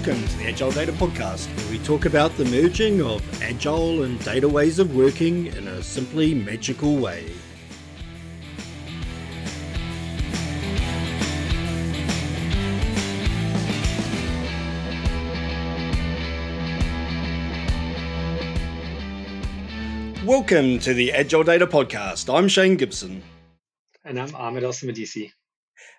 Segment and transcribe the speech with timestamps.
[0.00, 4.18] Welcome to the Agile Data Podcast, where we talk about the merging of agile and
[4.24, 7.30] data ways of working in a simply magical way.
[20.24, 22.34] Welcome to the Agile Data Podcast.
[22.34, 23.22] I'm Shane Gibson.
[24.06, 25.32] And I'm Ahmed Elsamadisi.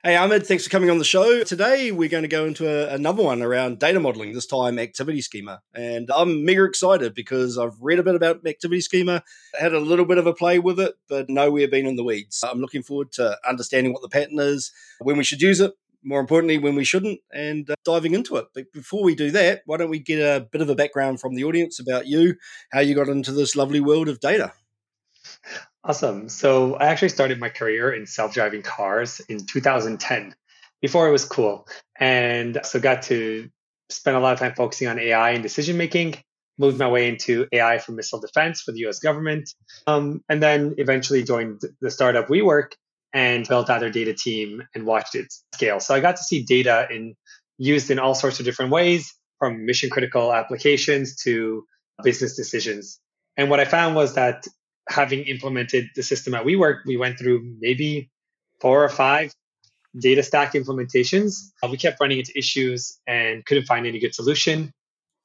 [0.04, 1.44] Hey, Ahmed, thanks for coming on the show.
[1.44, 5.22] Today, we're going to go into a, another one around data modeling, this time activity
[5.22, 5.62] schema.
[5.76, 9.22] And I'm mega excited because I've read a bit about activity schema,
[9.60, 12.44] had a little bit of a play with it, but nowhere been in the weeds.
[12.44, 16.20] I'm looking forward to understanding what the pattern is, when we should use it, more
[16.20, 18.46] importantly, when we shouldn't, and uh, diving into it.
[18.56, 21.36] But before we do that, why don't we get a bit of a background from
[21.36, 22.36] the audience about you,
[22.72, 24.54] how you got into this lovely world of data?
[25.84, 26.30] Awesome.
[26.30, 30.36] So I actually started my career in self-driving cars in 2010,
[30.80, 31.68] before it was cool,
[32.00, 33.50] and so got to
[33.90, 36.16] spend a lot of time focusing on AI and decision making.
[36.60, 39.00] Moved my way into AI for missile defense for the U.S.
[39.00, 39.50] government,
[39.88, 42.74] um, and then eventually joined the startup WeWork
[43.14, 45.80] and built out their data team and watched it scale.
[45.80, 47.16] So I got to see data in
[47.58, 51.66] used in all sorts of different ways, from mission critical applications to
[52.04, 53.00] business decisions.
[53.38, 54.46] And what I found was that
[54.90, 58.10] having implemented the system at WeWork, we went through maybe
[58.60, 59.34] four or five
[59.98, 61.52] data stack implementations.
[61.62, 64.72] Uh, we kept running into issues and couldn't find any good solution.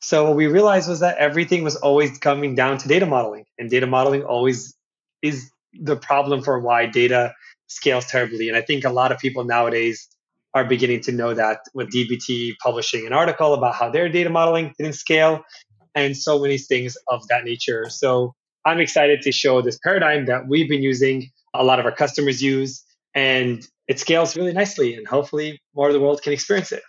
[0.01, 3.71] So what we realized was that everything was always coming down to data modeling, and
[3.71, 4.75] data modeling always
[5.23, 7.35] is the problem for why data
[7.69, 8.49] scales terribly.
[8.49, 10.09] And I think a lot of people nowadays
[10.55, 14.75] are beginning to know that with DBT publishing an article about how their data modeling
[14.79, 15.43] didn't scale
[15.95, 17.91] and so many things of that nature.
[17.91, 18.35] So
[18.67, 22.43] I'm excited to show this paradigm that we've been using, a lot of our customers
[22.43, 22.85] use,
[23.15, 24.95] and it scales really nicely.
[24.95, 26.83] And hopefully, more of the world can experience it.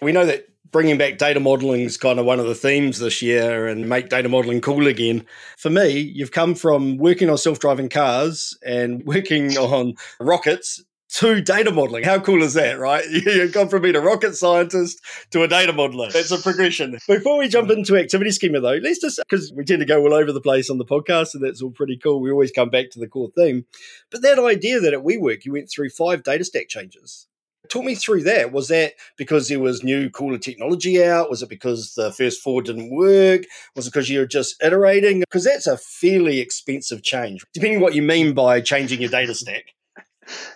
[0.00, 3.20] We know that bringing back data modeling is kind of one of the themes this
[3.20, 5.26] year and make data modeling cool again.
[5.58, 10.82] For me, you've come from working on self driving cars and working on rockets
[11.14, 12.04] to data modeling.
[12.04, 13.04] How cool is that, right?
[13.10, 15.00] You've gone from being a rocket scientist
[15.30, 16.12] to a data modeler.
[16.12, 16.98] That's a progression.
[17.08, 20.14] Before we jump into activity schema, though, let's just, because we tend to go all
[20.14, 22.20] over the place on the podcast, and that's all pretty cool.
[22.20, 23.66] We always come back to the core theme.
[24.10, 27.26] But that idea that at WeWork, you went through five data stack changes.
[27.68, 28.50] Talk me through that.
[28.52, 31.30] Was that because there was new, cooler technology out?
[31.30, 33.42] Was it because the first four didn't work?
[33.76, 35.20] Was it because you were just iterating?
[35.20, 39.74] Because that's a fairly expensive change, depending what you mean by changing your data stack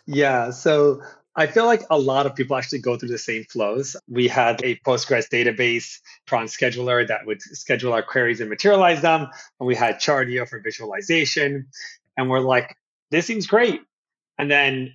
[0.06, 0.50] yeah.
[0.50, 1.02] So
[1.36, 3.96] I feel like a lot of people actually go through the same flows.
[4.08, 5.98] We had a Postgres database,
[6.28, 9.26] Cron scheduler that would schedule our queries and materialize them.
[9.58, 11.66] And we had Chartio for visualization.
[12.16, 12.76] And we're like,
[13.10, 13.80] this seems great.
[14.38, 14.94] And then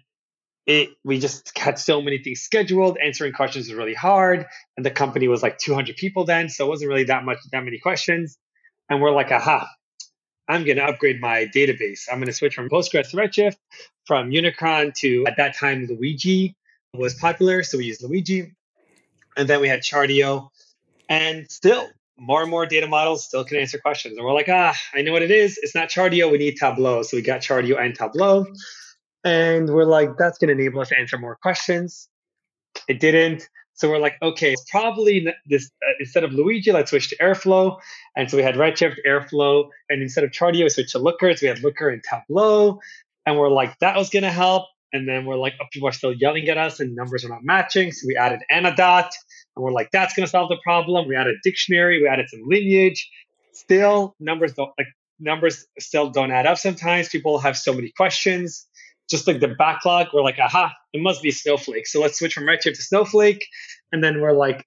[0.65, 2.97] it we just had so many things scheduled.
[3.03, 4.45] Answering questions was really hard.
[4.77, 6.47] And the company was like 200 people then.
[6.47, 8.37] So it wasn't really that much, that many questions.
[8.89, 9.67] And we're like, aha,
[10.49, 12.07] I'm going to upgrade my database.
[12.11, 13.57] I'm going to switch from Postgres to Redshift,
[14.05, 16.55] from Unicron to, at that time, Luigi
[16.93, 17.61] was popular.
[17.61, 18.55] So we used Luigi.
[19.37, 20.49] And then we had Chartio.
[21.07, 24.17] And still, more and more data models still can answer questions.
[24.17, 25.59] And we're like, ah, I know what it is.
[25.61, 26.31] It's not Chartio.
[26.31, 27.03] We need Tableau.
[27.03, 28.47] So we got Chartio and Tableau.
[29.23, 32.09] And we're like, that's going to enable us to answer more questions.
[32.87, 33.47] It didn't.
[33.79, 37.79] So we're like, okay, it's probably this uh, instead of Luigi, let's switch to Airflow.
[38.13, 41.33] And so we had Redshift, Airflow, and instead of Chartio, we switched to Looker.
[41.33, 42.81] So we had Looker and Tableau.
[43.25, 44.65] And we're like, that was to help.
[44.91, 47.45] And then we're like, oh, people are still yelling at us and numbers are not
[47.45, 47.93] matching.
[47.93, 49.11] So we added Anodot.
[49.55, 51.07] And we're like, that's to solve the problem.
[51.07, 52.01] We added dictionary.
[52.01, 53.09] We added some lineage.
[53.53, 54.87] Still, numbers don't like
[55.21, 57.07] numbers still don't add up sometimes.
[57.07, 58.67] People have so many questions
[59.09, 61.87] just like the backlog, we're like, aha, it must be Snowflake.
[61.87, 63.45] So let's switch from Redshift to Snowflake.
[63.91, 64.65] And then we're like,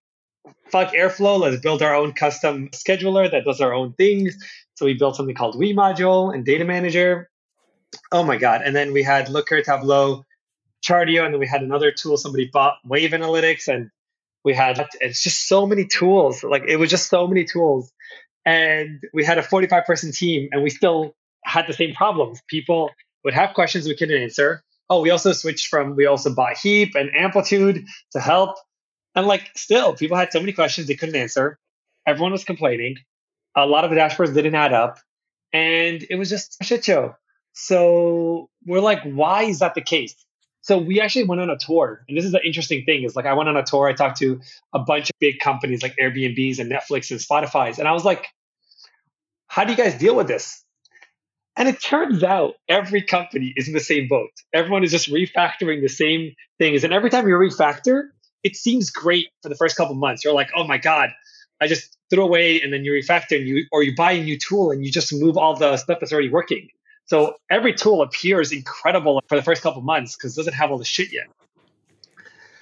[0.71, 4.37] fuck Airflow, let's build our own custom scheduler that does our own things.
[4.75, 7.31] So we built something called WeModule and Data Manager.
[8.11, 8.62] Oh my God.
[8.65, 10.25] And then we had Looker, Tableau,
[10.85, 13.69] Chartio, and then we had another tool somebody bought, Wave Analytics.
[13.69, 13.91] And
[14.44, 16.43] we had, it's just so many tools.
[16.43, 17.93] Like it was just so many tools.
[18.44, 22.41] And we had a 45 person team and we still had the same problems.
[22.49, 22.91] People
[23.25, 24.63] would have questions we couldn't answer.
[24.91, 28.57] Oh, we also switched from, we also bought Heap and Amplitude to help.
[29.15, 31.59] And like, still, people had so many questions they couldn't answer.
[32.07, 32.97] Everyone was complaining.
[33.57, 34.99] A lot of the dashboards didn't add up.
[35.53, 37.15] And it was just a shit show.
[37.53, 40.15] So we're like, why is that the case?
[40.63, 43.27] So we actually went on a tour, and this is the interesting thing is like
[43.27, 43.89] I went on a tour.
[43.89, 44.41] I talked to
[44.73, 48.29] a bunch of big companies like Airbnbs and Netflix and Spotify's, and I was like,
[49.49, 50.65] "How do you guys deal with this?"
[51.57, 54.31] And it turns out every company is in the same boat.
[54.55, 56.83] Everyone is just refactoring the same things.
[56.83, 58.05] And every time you refactor,
[58.43, 60.25] it seems great for the first couple months.
[60.25, 61.11] You're like, oh my God,
[61.61, 64.39] I just threw away and then you refactor and you or you buy a new
[64.39, 66.69] tool and you just move all the stuff that's already working.
[67.07, 70.79] So every tool appears incredible for the first couple months because it doesn't have all
[70.79, 71.27] the shit yet.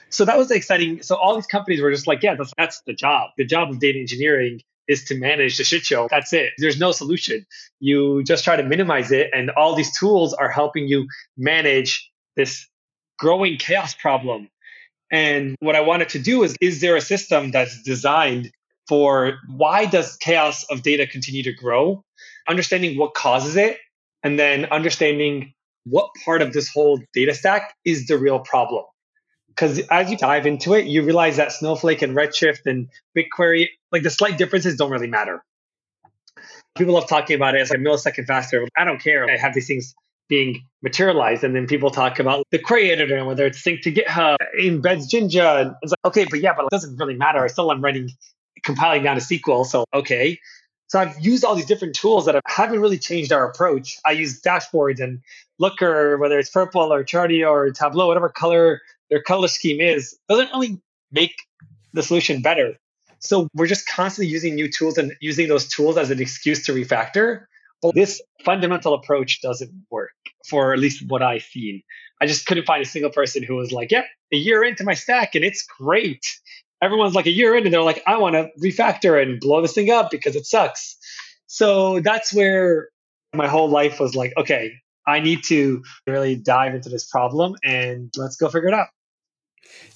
[0.09, 1.03] So that was exciting.
[1.03, 3.31] So all these companies were just like, yeah, that's, that's the job.
[3.37, 4.61] The job of data engineering
[4.91, 6.09] is to manage the shit show.
[6.11, 6.53] That's it.
[6.59, 7.47] There's no solution.
[7.79, 9.31] You just try to minimize it.
[9.33, 11.07] And all these tools are helping you
[11.39, 12.67] manage this
[13.19, 14.49] growing chaos problem.
[15.13, 18.51] And what I wanted to do is, is there a system that's designed
[18.89, 22.05] for why does chaos of data continue to grow?
[22.49, 23.79] Understanding what causes it,
[24.25, 25.53] and then understanding
[25.85, 28.85] what part of this whole data stack is the real problem.
[29.51, 34.03] Because as you dive into it, you realize that Snowflake and Redshift and BigQuery, like
[34.03, 35.45] the slight differences don't really matter.
[36.77, 38.67] People love talking about it as a millisecond faster.
[38.77, 39.29] I don't care.
[39.29, 39.95] I have these things
[40.29, 41.45] being materialized.
[41.45, 45.11] And then people talk about the query editor and whether it's synced to GitHub, embeds
[45.11, 45.61] Jinja.
[45.61, 47.45] And it's like, okay, but yeah, but it doesn't really matter.
[47.45, 48.09] I still am writing,
[48.63, 49.67] compiling down to SQL.
[49.67, 50.39] So, okay.
[50.87, 53.99] So I've used all these different tools that haven't really changed our approach.
[54.07, 55.21] I use dashboards and
[55.59, 58.81] Looker, whether it's purple or Chartio or Tableau, whatever color
[59.11, 60.81] their color scheme is, doesn't really
[61.13, 61.35] make
[61.93, 62.77] the solution better.
[63.19, 66.73] So we're just constantly using new tools and using those tools as an excuse to
[66.73, 67.45] refactor.
[67.83, 70.13] But this fundamental approach doesn't work
[70.49, 71.83] for at least what I've seen.
[72.21, 74.95] I just couldn't find a single person who was like, yep, a year into my
[74.95, 76.27] stack and it's great.
[76.83, 79.75] Everyone's like a year in and they're like, I want to refactor and blow this
[79.75, 80.97] thing up because it sucks.
[81.47, 82.89] So that's where
[83.35, 84.73] my whole life was like, okay,
[85.07, 88.89] I need to really dive into this problem and let's go figure it out.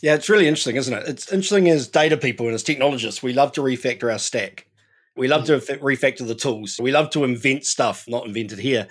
[0.00, 1.08] Yeah, it's really interesting, isn't it?
[1.08, 4.66] It's interesting as data people and as technologists, we love to refactor our stack.
[5.16, 5.58] We love hmm.
[5.58, 6.78] to refactor the tools.
[6.80, 8.88] We love to invent stuff, not invented here,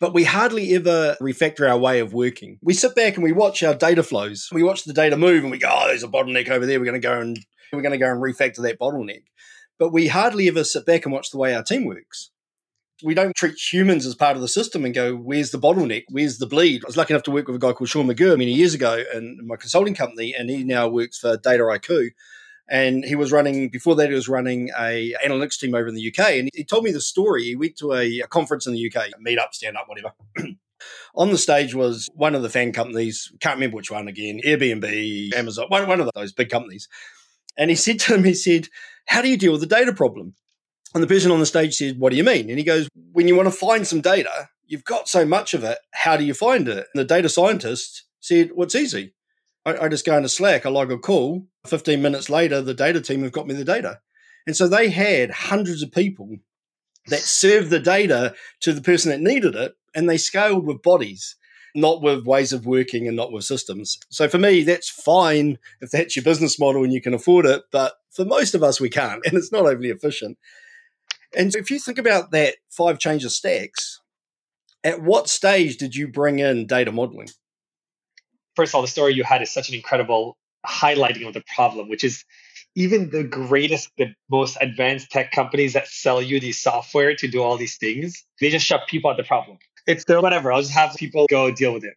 [0.00, 2.58] but we hardly ever refactor our way of working.
[2.62, 4.48] We sit back and we watch our data flows.
[4.52, 6.78] We watch the data move and we go, oh, there's a bottleneck over there.
[6.78, 7.38] We're going to go and
[7.72, 9.24] we're going to go and refactor that bottleneck.
[9.78, 12.30] But we hardly ever sit back and watch the way our team works
[13.04, 16.04] we don't treat humans as part of the system and go, where's the bottleneck?
[16.08, 16.84] Where's the bleed?
[16.84, 19.02] I was lucky enough to work with a guy called Sean McGurr many years ago
[19.12, 22.10] in my consulting company, and he now works for Dataiku.
[22.68, 26.08] And he was running, before that, he was running a analytics team over in the
[26.08, 26.30] UK.
[26.30, 27.44] And he told me the story.
[27.44, 30.12] He went to a, a conference in the UK, meet up, stand up, whatever.
[31.14, 35.34] On the stage was one of the FAANG companies, can't remember which one again, Airbnb,
[35.34, 36.88] Amazon, one, one of those big companies.
[37.56, 38.68] And he said to them, he said,
[39.06, 40.34] How do you deal with the data problem?
[40.94, 42.48] And the person on the stage said, What do you mean?
[42.48, 45.64] And he goes, When you want to find some data, you've got so much of
[45.64, 45.78] it.
[45.92, 46.86] How do you find it?
[46.94, 49.14] And the data scientist said, What's easy?
[49.66, 51.46] I, I just go into Slack, I log a call.
[51.66, 54.00] 15 minutes later, the data team have got me the data.
[54.46, 56.36] And so they had hundreds of people
[57.08, 61.36] that served the data to the person that needed it, and they scaled with bodies,
[61.74, 63.98] not with ways of working and not with systems.
[64.10, 67.64] So for me, that's fine if that's your business model and you can afford it.
[67.72, 70.38] But for most of us, we can't, and it's not overly efficient.
[71.36, 74.00] And so if you think about that five changes stacks,
[74.82, 77.28] at what stage did you bring in data modeling?
[78.54, 80.36] First of all, the story you had is such an incredible
[80.66, 82.24] highlighting of the problem, which is
[82.76, 87.42] even the greatest, the most advanced tech companies that sell you these software to do
[87.42, 89.58] all these things, they just shut people at the problem.
[89.86, 90.52] It's the whatever.
[90.52, 91.94] I'll just have people go deal with it.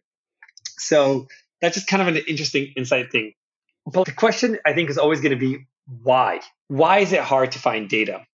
[0.78, 1.26] So
[1.60, 3.32] that's just kind of an interesting insight thing.
[3.86, 5.66] But the question I think is always going to be
[6.02, 6.40] why?
[6.68, 8.24] Why is it hard to find data?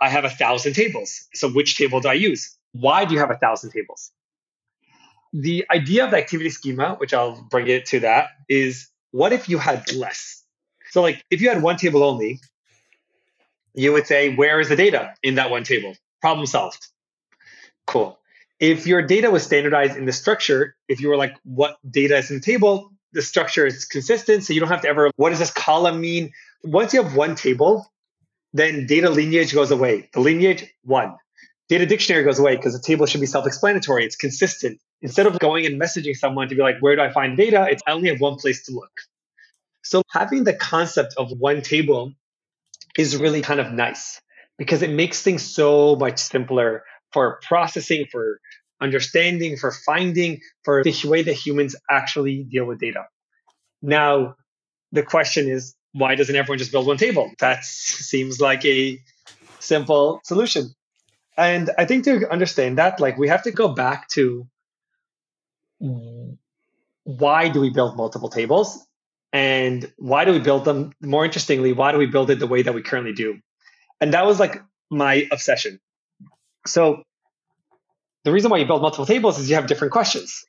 [0.00, 1.26] I have a thousand tables.
[1.34, 2.56] So which table do I use?
[2.72, 4.10] Why do you have a thousand tables?
[5.32, 9.48] The idea of the activity schema, which I'll bring it to that, is what if
[9.48, 10.42] you had less?
[10.90, 12.40] So, like, if you had one table only,
[13.74, 15.94] you would say, where is the data in that one table?
[16.20, 16.86] Problem solved.
[17.86, 18.18] Cool.
[18.58, 22.30] If your data was standardized in the structure, if you were like, what data is
[22.30, 24.44] in the table, the structure is consistent.
[24.44, 26.32] So you don't have to ever, what does this column mean?
[26.62, 27.90] Once you have one table,
[28.56, 30.08] then data lineage goes away.
[30.12, 31.16] The lineage, one.
[31.68, 34.04] Data dictionary goes away because the table should be self explanatory.
[34.04, 34.80] It's consistent.
[35.02, 37.66] Instead of going and messaging someone to be like, where do I find data?
[37.68, 38.90] It's I only have one place to look.
[39.82, 42.12] So having the concept of one table
[42.96, 44.20] is really kind of nice
[44.58, 48.40] because it makes things so much simpler for processing, for
[48.80, 53.04] understanding, for finding, for the way that humans actually deal with data.
[53.82, 54.36] Now,
[54.92, 57.32] the question is why doesn't everyone just build one table?
[57.38, 59.00] That seems like a
[59.60, 60.74] simple solution.
[61.36, 64.46] And I think to understand that, like we have to go back to
[67.04, 68.84] why do we build multiple tables?
[69.32, 70.92] And why do we build them?
[71.02, 73.38] More interestingly, why do we build it the way that we currently do?
[74.00, 75.78] And that was like my obsession.
[76.66, 77.02] So
[78.24, 80.44] the reason why you build multiple tables is you have different questions.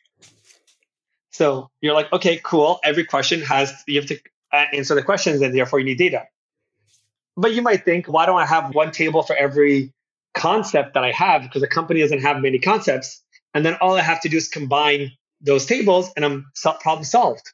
[1.32, 2.80] So you're like, okay, cool.
[2.84, 4.20] Every question has, you have to
[4.74, 6.24] answer the questions, and therefore you need data.
[7.36, 9.94] But you might think, why don't I have one table for every
[10.34, 11.44] concept that I have?
[11.44, 13.24] Because the company doesn't have many concepts.
[13.54, 15.12] And then all I have to do is combine
[15.42, 16.46] those tables and I'm
[16.82, 17.52] problem solved.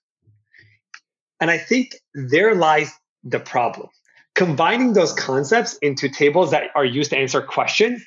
[1.40, 2.92] And I think there lies
[3.24, 3.90] the problem.
[4.36, 8.04] Combining those concepts into tables that are used to answer questions,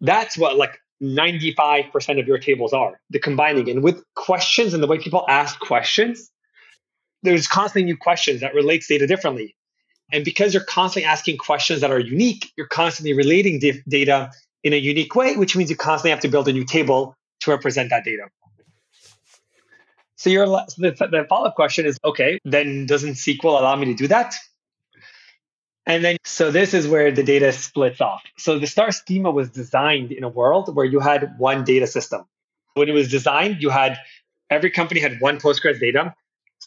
[0.00, 3.70] that's what like 95% of your tables are the combining.
[3.70, 6.30] And with questions and the way people ask questions,
[7.22, 9.54] there's constantly new questions that relates data differently.
[10.12, 14.30] And because you're constantly asking questions that are unique, you're constantly relating data
[14.64, 17.50] in a unique way, which means you constantly have to build a new table to
[17.50, 18.28] represent that data.
[20.16, 24.08] So your the, the follow-up question is, okay, then doesn't SQL allow me to do
[24.08, 24.34] that?
[25.86, 28.22] And then, so this is where the data splits off.
[28.36, 32.24] So the star schema was designed in a world where you had one data system.
[32.74, 33.96] When it was designed, you had
[34.50, 36.14] every company had one Postgres data.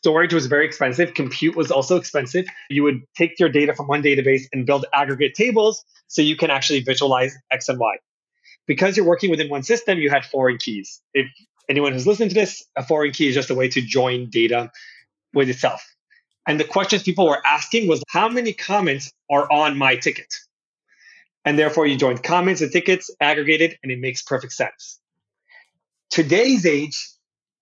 [0.01, 1.13] Storage was very expensive.
[1.13, 2.46] Compute was also expensive.
[2.72, 6.50] You would take your data from one database and build aggregate tables so you can
[6.50, 7.98] actually visualize X and Y.
[8.65, 11.01] Because you're working within one system, you had foreign keys.
[11.13, 11.27] If
[11.70, 14.72] anyone who's listening to this, a foreign key is just a way to join data
[15.36, 15.86] with itself.
[16.48, 20.34] And the questions people were asking was how many comments are on my ticket?
[21.46, 25.00] And therefore, you join comments and tickets, aggregated, and it makes perfect sense.
[26.10, 27.08] Today's age,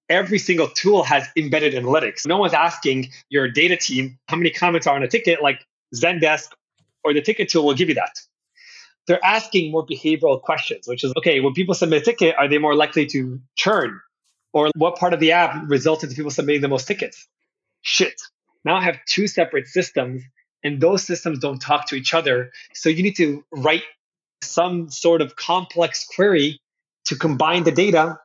[0.09, 2.25] every single tool has embedded analytics.
[2.25, 6.49] No one's asking your data team how many comments are on a ticket, like Zendesk
[7.03, 8.19] or the ticket tool will give you that.
[9.07, 12.57] They're asking more behavioral questions, which is okay, when people submit a ticket, are they
[12.57, 13.99] more likely to churn?
[14.51, 17.27] Or what part of the app resulted in people submitting the most tickets?
[17.81, 18.19] Shit.
[18.65, 20.23] Now I have two separate systems
[20.63, 22.51] and those systems don't talk to each other.
[22.73, 23.83] So you need to write
[24.41, 26.59] some sort of complex query
[27.05, 28.19] to combine the data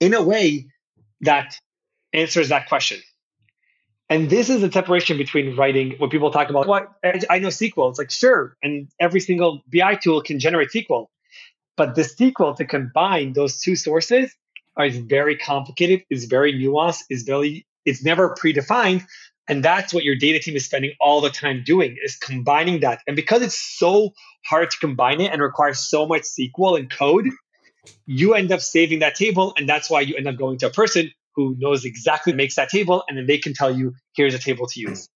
[0.00, 0.66] in a way
[1.22, 1.56] that
[2.12, 2.98] answers that question.
[4.10, 6.66] And this is the separation between writing when people talk about
[7.04, 7.90] I know SQL.
[7.90, 11.08] It's like sure, and every single BI tool can generate SQL,
[11.76, 14.34] but the SQL to combine those two sources
[14.80, 19.04] is very complicated, is very nuanced, is very it's never predefined.
[19.48, 23.00] And that's what your data team is spending all the time doing is combining that.
[23.06, 24.12] And because it's so
[24.44, 27.28] hard to combine it and requires so much SQL and code,
[28.06, 29.54] you end up saving that table.
[29.56, 32.68] And that's why you end up going to a person who knows exactly makes that
[32.68, 33.04] table.
[33.08, 35.08] And then they can tell you, here's a table to use.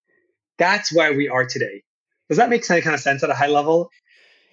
[0.59, 1.83] That's where we are today.
[2.29, 3.91] Does that make any kind of sense at a high level?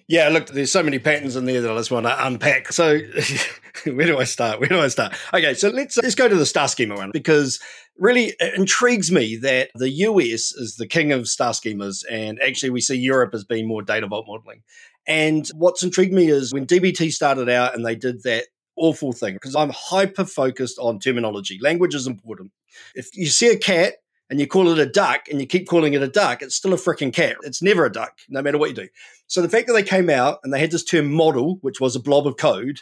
[0.09, 2.71] Yeah, look, there's so many patterns in there that I just want to unpack.
[2.73, 2.97] So,
[3.85, 4.59] where do I start?
[4.59, 5.13] Where do I start?
[5.31, 7.59] Okay, so let's let's go to the star schema one because
[7.95, 12.71] really it intrigues me that the US is the king of star schemas, and actually
[12.71, 14.63] we see Europe as being more data vault modeling.
[15.09, 18.45] And what's intrigued me is when DBT started out and they did that
[18.77, 21.57] awful thing because I'm hyper focused on terminology.
[21.59, 22.51] Language is important.
[22.93, 23.95] If you see a cat
[24.29, 26.73] and you call it a duck and you keep calling it a duck, it's still
[26.73, 27.37] a freaking cat.
[27.41, 28.87] It's never a duck, no matter what you do.
[29.25, 31.95] So the fact that they came out and they had this term model, which was
[31.95, 32.81] a blob of code,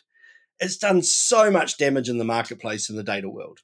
[0.60, 3.60] it's done so much damage in the marketplace in the data world.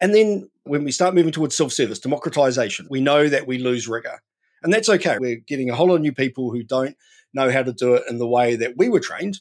[0.00, 3.86] And then when we start moving towards self service, democratization, we know that we lose
[3.86, 4.22] rigor.
[4.62, 5.18] And that's okay.
[5.18, 6.96] We're getting a whole lot of new people who don't
[7.34, 9.40] know how to do it in the way that we were trained.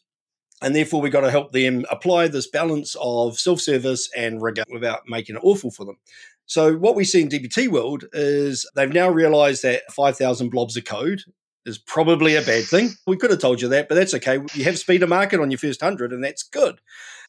[0.61, 4.63] And therefore, we've got to help them apply this balance of self service and rigor
[4.71, 5.97] without making it awful for them.
[6.45, 10.85] So, what we see in DBT world is they've now realized that 5,000 blobs of
[10.85, 11.21] code
[11.65, 12.89] is probably a bad thing.
[13.07, 14.39] We could have told you that, but that's okay.
[14.53, 16.79] You have speed of market on your first 100, and that's good.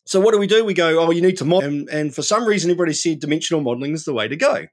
[0.05, 0.65] So, what do we do?
[0.65, 1.69] We go, oh, you need to model.
[1.69, 4.67] And, and for some reason, everybody said dimensional modeling is the way to go.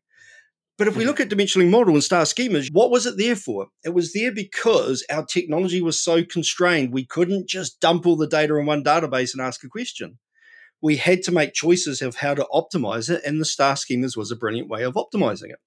[0.79, 3.67] But if we look at dimensionally model and star schemas, what was it there for?
[3.83, 8.25] It was there because our technology was so constrained, we couldn't just dump all the
[8.25, 10.19] data in one database and ask a question.
[10.81, 14.31] We had to make choices of how to optimize it, and the star schemas was
[14.31, 15.59] a brilliant way of optimizing it.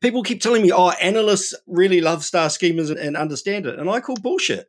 [0.00, 3.76] People keep telling me, oh, analysts really love star schemas and understand it.
[3.76, 4.68] And I call bullshit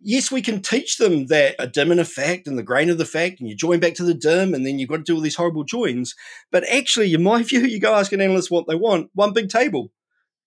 [0.00, 2.98] yes, we can teach them that a dim and a fact and the grain of
[2.98, 5.14] the fact, and you join back to the dim, and then you've got to do
[5.14, 6.14] all these horrible joins.
[6.50, 9.48] But actually, in my view, you go ask an analyst what they want one big
[9.48, 9.90] table.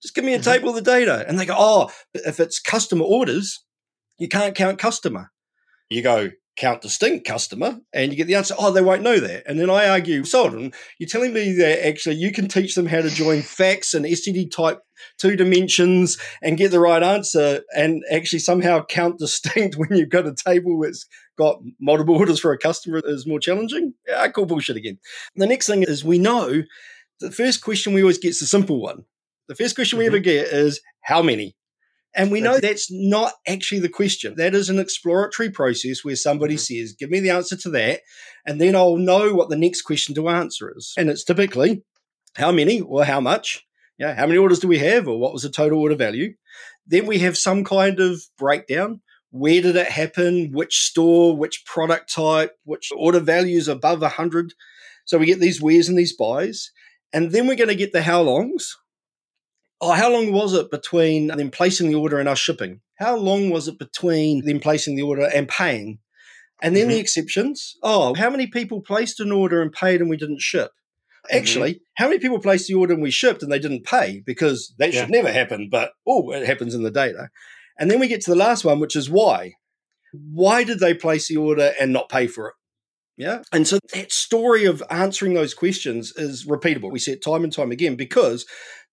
[0.02, 0.52] Just give me a mm-hmm.
[0.52, 1.26] table of the data.
[1.28, 3.64] And they go, oh, if it's customer orders,
[4.18, 5.32] you can't count customer.
[5.90, 9.44] You go, count distinct customer and you get the answer oh they won't know that.
[9.46, 13.02] And then i argue Sullivan, you're telling me that actually you can teach them how
[13.02, 14.82] to join facts and SCD type
[15.18, 20.28] two dimensions and get the right answer and actually somehow count distinct when you've got
[20.28, 21.06] a table that's
[21.38, 23.94] got multiple orders for a customer is more challenging?
[24.08, 24.98] Yeah, i call bullshit again.
[25.36, 26.64] The next thing is we know
[27.20, 29.06] the first question we always get is a simple one.
[29.48, 30.04] The first question mm-hmm.
[30.04, 31.56] we ever get is how many
[32.18, 34.34] and we know that's not actually the question.
[34.38, 36.82] That is an exploratory process where somebody mm-hmm.
[36.82, 38.02] says, Give me the answer to that.
[38.46, 40.94] And then I'll know what the next question to answer is.
[40.98, 41.84] And it's typically,
[42.36, 43.64] how many or how much?
[44.00, 46.34] Yeah, how many orders do we have, or what was the total order value?
[46.86, 49.02] Then we have some kind of breakdown.
[49.32, 50.52] Where did it happen?
[50.52, 51.36] Which store?
[51.36, 52.54] Which product type?
[52.64, 54.54] Which order values above 100?
[55.06, 56.72] So we get these wheres and these buys.
[57.14, 58.76] And then we're going to get the how longs.
[59.80, 62.82] Oh, how long was it between them placing the order and us shipping?
[62.96, 66.00] How long was it between them placing the order and paying?
[66.62, 66.94] And then mm-hmm.
[66.94, 67.76] the exceptions.
[67.84, 70.72] Oh, how many people placed an order and paid and we didn't ship?
[71.28, 71.38] Mm-hmm.
[71.38, 72.04] Actually, mm-hmm.
[72.04, 74.24] how many people placed the order and we shipped and they didn't pay?
[74.26, 75.02] Because that yeah.
[75.02, 77.30] should never happen, but oh, it happens in the data.
[77.80, 79.54] And then we get to the last one, which is why.
[80.12, 82.54] Why did they place the order and not pay for it?
[83.18, 83.42] Yeah.
[83.52, 86.92] And so that story of answering those questions is repeatable.
[86.92, 88.46] We see it time and time again because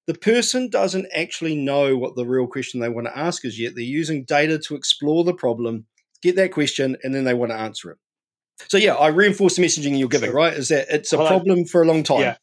[0.07, 3.75] the person doesn't actually know what the real question they want to ask is yet.
[3.75, 5.87] They're using data to explore the problem,
[6.23, 7.99] get that question, and then they want to answer it.
[8.69, 10.53] So yeah, I reinforce the messaging you're giving, right?
[10.53, 12.21] Is that it's a well, problem I, for a long time.
[12.21, 12.37] Yeah.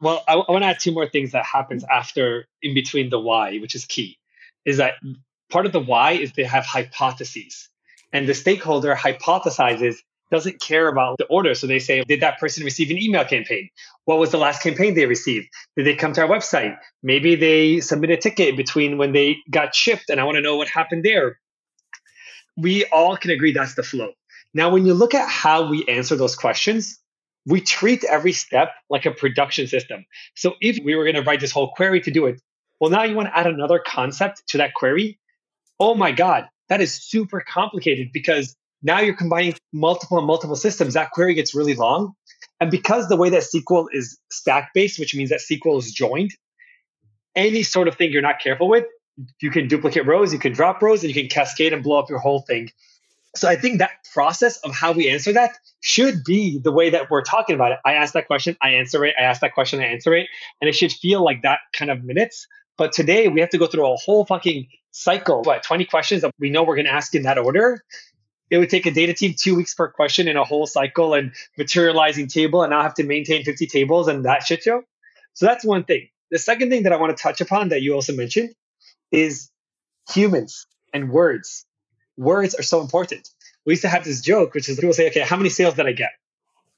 [0.00, 3.18] Well, I, I want to add two more things that happens after in between the
[3.18, 4.18] why, which is key.
[4.64, 4.94] Is that
[5.50, 7.68] part of the why is they have hypotheses.
[8.12, 9.96] And the stakeholder hypothesizes
[10.30, 11.54] doesn't care about the order.
[11.54, 13.68] So they say, did that person receive an email campaign?
[14.04, 15.48] What was the last campaign they received?
[15.76, 16.76] Did they come to our website?
[17.02, 20.56] Maybe they submit a ticket between when they got shipped and I want to know
[20.56, 21.38] what happened there.
[22.56, 24.12] We all can agree that's the flow.
[24.54, 26.98] Now, when you look at how we answer those questions,
[27.46, 30.04] we treat every step like a production system.
[30.34, 32.40] So if we were going to write this whole query to do it,
[32.80, 35.18] well, now you want to add another concept to that query.
[35.80, 40.94] Oh my God, that is super complicated because now you're combining multiple and multiple systems.
[40.94, 42.14] That query gets really long.
[42.60, 46.32] And because the way that SQL is stack based, which means that SQL is joined,
[47.34, 48.84] any sort of thing you're not careful with,
[49.40, 52.08] you can duplicate rows, you can drop rows, and you can cascade and blow up
[52.08, 52.70] your whole thing.
[53.36, 57.10] So I think that process of how we answer that should be the way that
[57.10, 57.78] we're talking about it.
[57.84, 59.14] I ask that question, I answer it.
[59.18, 60.28] I ask that question, I answer it.
[60.60, 62.46] And it should feel like that kind of minutes.
[62.76, 66.32] But today we have to go through a whole fucking cycle, what, 20 questions that
[66.38, 67.84] we know we're going to ask in that order
[68.50, 71.32] it would take a data team two weeks per question in a whole cycle and
[71.56, 74.82] materializing table and now have to maintain 50 tables and that shit show.
[75.34, 76.08] So that's one thing.
[76.30, 78.54] The second thing that I want to touch upon that you also mentioned
[79.10, 79.50] is
[80.10, 81.64] humans and words.
[82.16, 83.28] Words are so important.
[83.64, 85.86] We used to have this joke, which is people say, okay, how many sales did
[85.86, 86.10] I get?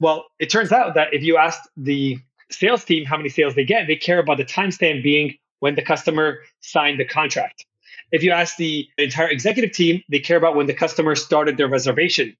[0.00, 2.18] Well, it turns out that if you asked the
[2.50, 5.82] sales team how many sales they get, they care about the timestamp being when the
[5.82, 7.64] customer signed the contract.
[8.12, 11.68] If you ask the entire executive team, they care about when the customer started their
[11.68, 12.36] reservation.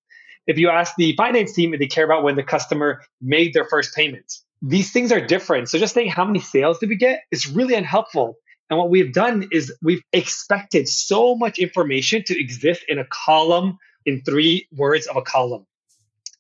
[0.47, 3.95] If you ask the finance team, they care about when the customer made their first
[3.95, 4.33] payment.
[4.63, 5.69] These things are different.
[5.69, 8.37] So just saying how many sales did we get is really unhelpful.
[8.69, 13.79] And what we've done is we've expected so much information to exist in a column
[14.07, 15.67] in three words of a column.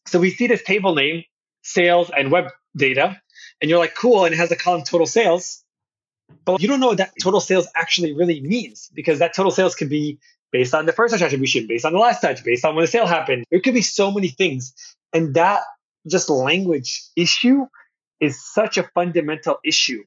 [0.06, 1.24] So we see this table name,
[1.62, 2.46] sales and web
[2.76, 3.20] data,
[3.60, 5.62] and you're like, cool, and it has a column total sales.
[6.44, 9.74] But you don't know what that total sales actually really means because that total sales
[9.74, 10.18] could be
[10.52, 12.90] based on the first touch attribution, based on the last touch, based on when the
[12.90, 13.44] sale happened.
[13.50, 14.74] There could be so many things.
[15.12, 15.62] And that
[16.08, 17.66] just language issue
[18.20, 20.04] is such a fundamental issue.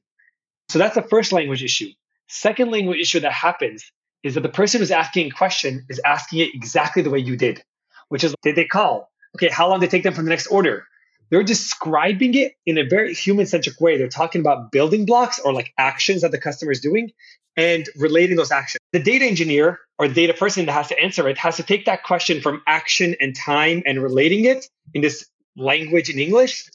[0.68, 1.90] So that's the first language issue.
[2.28, 3.90] Second language issue that happens
[4.22, 7.36] is that the person who's asking a question is asking it exactly the way you
[7.36, 7.62] did,
[8.08, 9.10] which is did they call?
[9.36, 10.86] Okay, how long did it take them from the next order?
[11.30, 13.98] They're describing it in a very human centric way.
[13.98, 17.10] They're talking about building blocks or like actions that the customer is doing
[17.56, 18.80] and relating those actions.
[18.92, 21.86] The data engineer or the data person that has to answer it has to take
[21.86, 26.68] that question from action and time and relating it in this language in English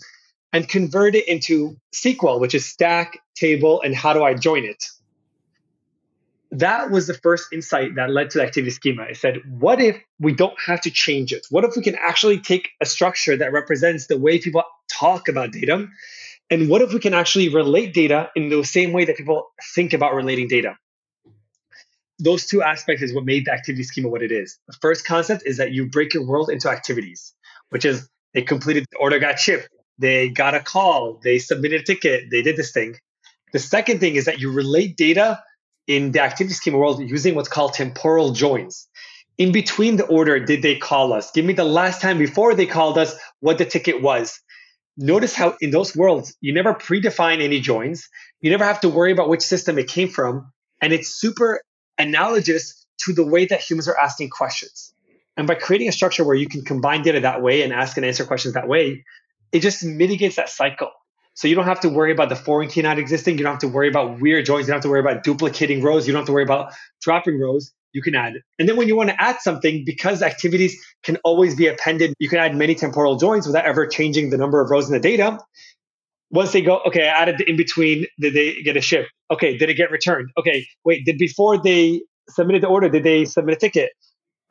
[0.51, 4.83] and convert it into SQL, which is stack, table, and how do I join it?
[6.51, 9.03] That was the first insight that led to the activity schema.
[9.03, 11.45] I said, what if we don't have to change it?
[11.49, 15.51] What if we can actually take a structure that represents the way people talk about
[15.51, 15.88] data?
[16.49, 19.93] And what if we can actually relate data in the same way that people think
[19.93, 20.75] about relating data?
[22.17, 24.57] Those two aspects is what made the activity schema what it is.
[24.67, 27.33] The first concept is that you break your world into activities,
[27.69, 31.83] which is they completed the order got shipped, they got a call, they submitted a
[31.83, 32.95] ticket, they did this thing.
[33.53, 35.41] The second thing is that you relate data
[35.89, 38.88] in the activity schema world using what's called temporal joins.
[39.39, 41.32] In between the order, did they call us?
[41.32, 44.39] Give me the last time before they called us what the ticket was.
[44.97, 48.08] Notice how in those worlds, you never predefine any joins.
[48.39, 50.52] You never have to worry about which system it came from.
[50.80, 51.62] And it's super
[51.97, 54.93] analogous to the way that humans are asking questions.
[55.38, 58.06] And by creating a structure where you can combine data that way and ask and
[58.06, 59.06] answer questions that way,
[59.52, 60.91] it just mitigates that cycle.
[61.39, 63.38] So you don't have to worry about the foreign key not existing.
[63.38, 64.67] You don't have to worry about weird joins.
[64.67, 66.06] You don't have to worry about duplicating rows.
[66.06, 67.71] You don't have to worry about dropping rows.
[67.93, 68.34] You can add.
[68.60, 72.28] And then when you want to add something, because activities can always be appended, you
[72.28, 75.39] can add many temporal joins without ever changing the number of rows in the data.
[76.30, 79.08] once they go, okay, I added the in between, did they get a ship?
[79.32, 80.32] Okay, did it get returned?
[80.38, 83.91] Okay, wait, did before they submitted the order, did they submit a ticket?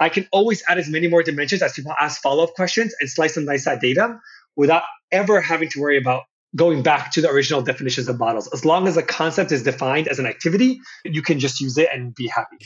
[0.01, 3.11] I can always add as many more dimensions as people ask follow up questions and
[3.11, 4.19] slice and dice that data
[4.57, 6.23] without ever having to worry about
[6.57, 8.49] going back to the original definitions of models.
[8.53, 11.89] As long as a concept is defined as an activity, you can just use it
[11.93, 12.59] and be happy.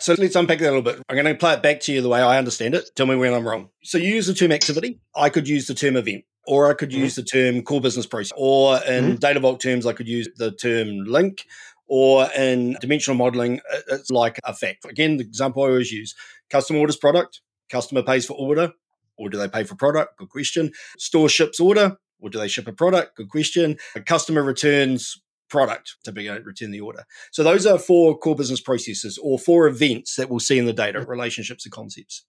[0.00, 1.02] So let's unpack that a little bit.
[1.08, 2.90] I'm going to play it back to you the way I understand it.
[2.94, 3.70] Tell me when I'm wrong.
[3.82, 5.00] So you use the term activity.
[5.16, 7.00] I could use the term event, or I could mm-hmm.
[7.00, 9.14] use the term core business process, or in mm-hmm.
[9.16, 11.46] Data Vault terms, I could use the term link,
[11.88, 14.84] or in dimensional modeling, it's like a fact.
[14.84, 16.14] Again, the example I always use
[16.50, 18.72] customer orders product, customer pays for order,
[19.16, 20.18] or do they pay for product?
[20.18, 20.70] Good question.
[20.98, 23.16] Store ships order, or do they ship a product?
[23.16, 23.76] Good question.
[23.94, 27.04] A customer returns product to be able to return the order.
[27.32, 30.72] So those are four core business processes or four events that we'll see in the
[30.72, 32.24] data, relationships and concepts.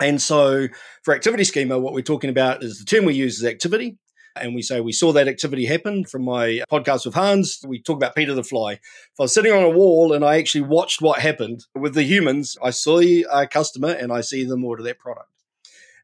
[0.00, 0.68] And so
[1.04, 3.98] for activity schema, what we're talking about is the term we use is activity.
[4.38, 7.60] And we say we saw that activity happen from my podcast with Hans.
[7.66, 8.72] We talk about Peter the Fly.
[8.72, 8.80] If
[9.18, 12.54] I was sitting on a wall and I actually watched what happened with the humans,
[12.62, 15.30] I saw a customer and I see them order that product.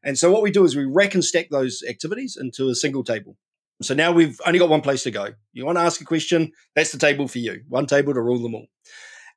[0.03, 3.03] And so what we do is we rack and stack those activities into a single
[3.03, 3.37] table.
[3.81, 5.29] So now we've only got one place to go.
[5.51, 7.61] You want to ask a question, that's the table for you.
[7.67, 8.67] One table to rule them all.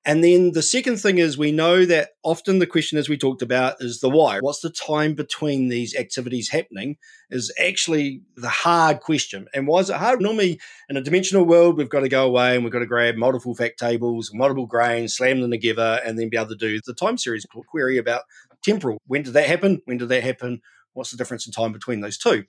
[0.06, 3.42] And then the second thing is we know that often the question, as we talked
[3.42, 4.38] about, is the why.
[4.38, 6.96] What's the time between these activities happening
[7.28, 9.48] is actually the hard question.
[9.52, 10.22] And why is it hard?
[10.22, 13.16] Normally, in a dimensional world, we've got to go away and we've got to grab
[13.16, 16.94] multiple fact tables, multiple grains, slam them together, and then be able to do the
[16.94, 18.22] time series query about
[18.66, 18.98] temporal.
[19.06, 19.80] When did that happen?
[19.84, 20.60] When did that happen?
[20.92, 22.44] What's the difference in time between those two?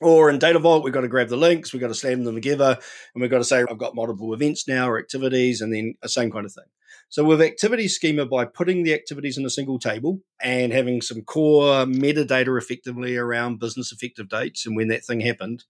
[0.00, 2.34] Or in Data Vault, we've got to grab the links, we've got to slam them
[2.34, 2.78] together,
[3.14, 6.08] and we've got to say, I've got multiple events now or activities, and then the
[6.08, 6.64] same kind of thing.
[7.10, 11.22] So with activity schema, by putting the activities in a single table and having some
[11.22, 15.64] core metadata effectively around business effective dates and when that thing happened,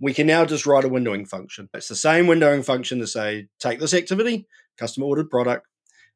[0.00, 1.68] we can now just write a windowing function.
[1.74, 4.46] It's the same windowing function to say, take this activity,
[4.78, 5.66] customer ordered product,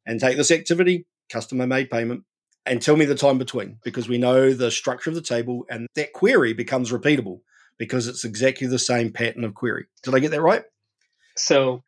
[0.07, 2.25] and take this activity, customer made payment,
[2.67, 5.89] and tell me the time between because we know the structure of the table and
[5.95, 7.41] that query becomes repeatable
[7.79, 9.87] because it's exactly the same pattern of query.
[10.03, 10.65] Did I get that right?
[11.37, 11.83] So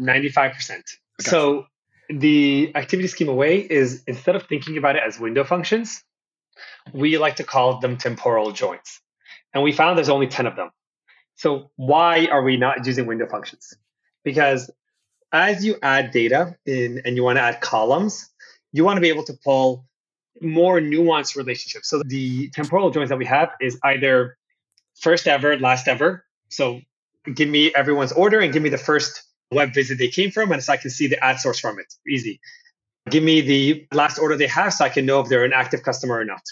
[0.00, 0.52] 95%.
[0.70, 0.84] Okay.
[1.18, 1.66] So
[2.08, 6.02] the activity schema way is instead of thinking about it as window functions,
[6.92, 9.00] we like to call them temporal joins.
[9.54, 10.70] And we found there's only 10 of them.
[11.36, 13.74] So why are we not using window functions?
[14.24, 14.70] Because
[15.32, 18.28] as you add data in and you want to add columns,
[18.72, 19.86] you want to be able to pull
[20.40, 21.88] more nuanced relationships.
[21.88, 24.36] So the temporal joins that we have is either
[25.00, 26.24] first ever, last ever.
[26.48, 26.80] So
[27.34, 30.62] give me everyone's order and give me the first web visit they came from, and
[30.62, 31.92] so I can see the ad source from it.
[32.08, 32.40] Easy.
[33.08, 35.82] Give me the last order they have so I can know if they're an active
[35.82, 36.42] customer or not.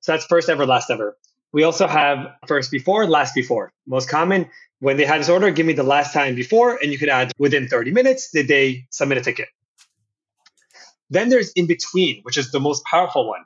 [0.00, 1.16] So that's first ever, last ever.
[1.52, 3.72] We also have first before, last before.
[3.86, 6.98] Most common, when they had this order, give me the last time before, and you
[6.98, 9.48] could add within 30 minutes, did they submit a ticket?
[11.10, 13.44] Then there's in between, which is the most powerful one.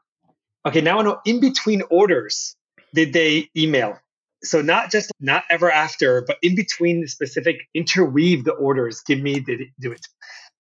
[0.67, 2.57] Okay, now I know in between orders,
[2.95, 3.99] did they email?
[4.43, 9.21] So not just not ever after, but in between the specific interweave the orders, give
[9.21, 10.07] me the do it.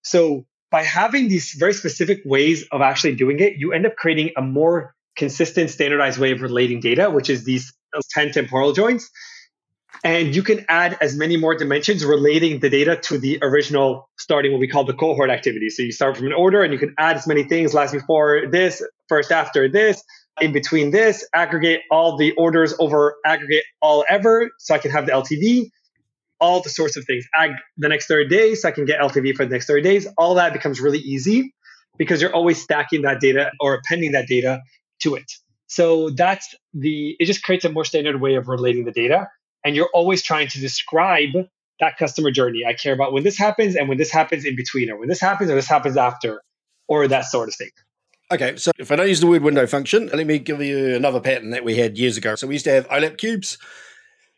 [0.02, 4.30] So by having these very specific ways of actually doing it, you end up creating
[4.36, 9.10] a more consistent, standardized way of relating data, which is these uh, 10 temporal joins.
[10.02, 14.52] And you can add as many more dimensions relating the data to the original starting
[14.52, 15.70] what we call the cohort activity.
[15.70, 18.46] So you start from an order and you can add as many things last before
[18.50, 20.02] this, first after this,
[20.40, 25.06] in between this, aggregate all the orders over aggregate all ever so I can have
[25.06, 25.70] the LTV,
[26.40, 27.24] all the sorts of things.
[27.78, 30.06] The next 30 days so I can get LTV for the next 30 days.
[30.18, 31.54] All that becomes really easy
[31.96, 34.60] because you're always stacking that data or appending that data
[35.02, 35.30] to it.
[35.66, 39.28] So that's the, it just creates a more standard way of relating the data
[39.64, 41.30] and you're always trying to describe
[41.80, 42.64] that customer journey.
[42.64, 45.20] I care about when this happens and when this happens in between, or when this
[45.20, 46.42] happens or this happens after,
[46.86, 47.70] or that sort of thing.
[48.32, 51.20] Okay, so if I don't use the word window function, let me give you another
[51.20, 52.34] pattern that we had years ago.
[52.36, 53.58] So we used to have OLAP cubes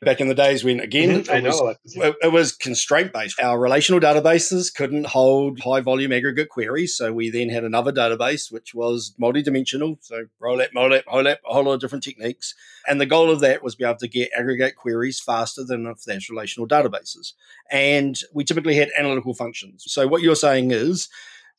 [0.03, 3.99] back in the days when again mm-hmm, it, was, it, was constraint based our relational
[4.01, 9.15] databases couldn't hold high volume aggregate queries so we then had another database which was
[9.19, 12.55] multi-dimensional so rolap molap holap a whole lot of different techniques.
[12.87, 16.05] And the goal of that was be able to get aggregate queries faster than if
[16.05, 17.33] there's relational databases.
[17.71, 19.85] And we typically had analytical functions.
[19.87, 21.09] So what you're saying is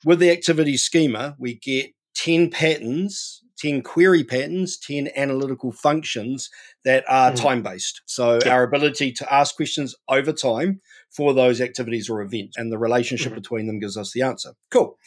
[0.06, 6.50] with the activity schema we get 10 patterns 10 query patterns, 10 analytical functions
[6.86, 7.36] that are mm.
[7.36, 8.02] time based.
[8.06, 8.54] So, yeah.
[8.54, 13.32] our ability to ask questions over time for those activities or events, and the relationship
[13.32, 13.36] mm.
[13.36, 14.52] between them gives us the answer.
[14.72, 14.98] Cool.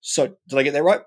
[0.00, 1.00] So, did I get that right?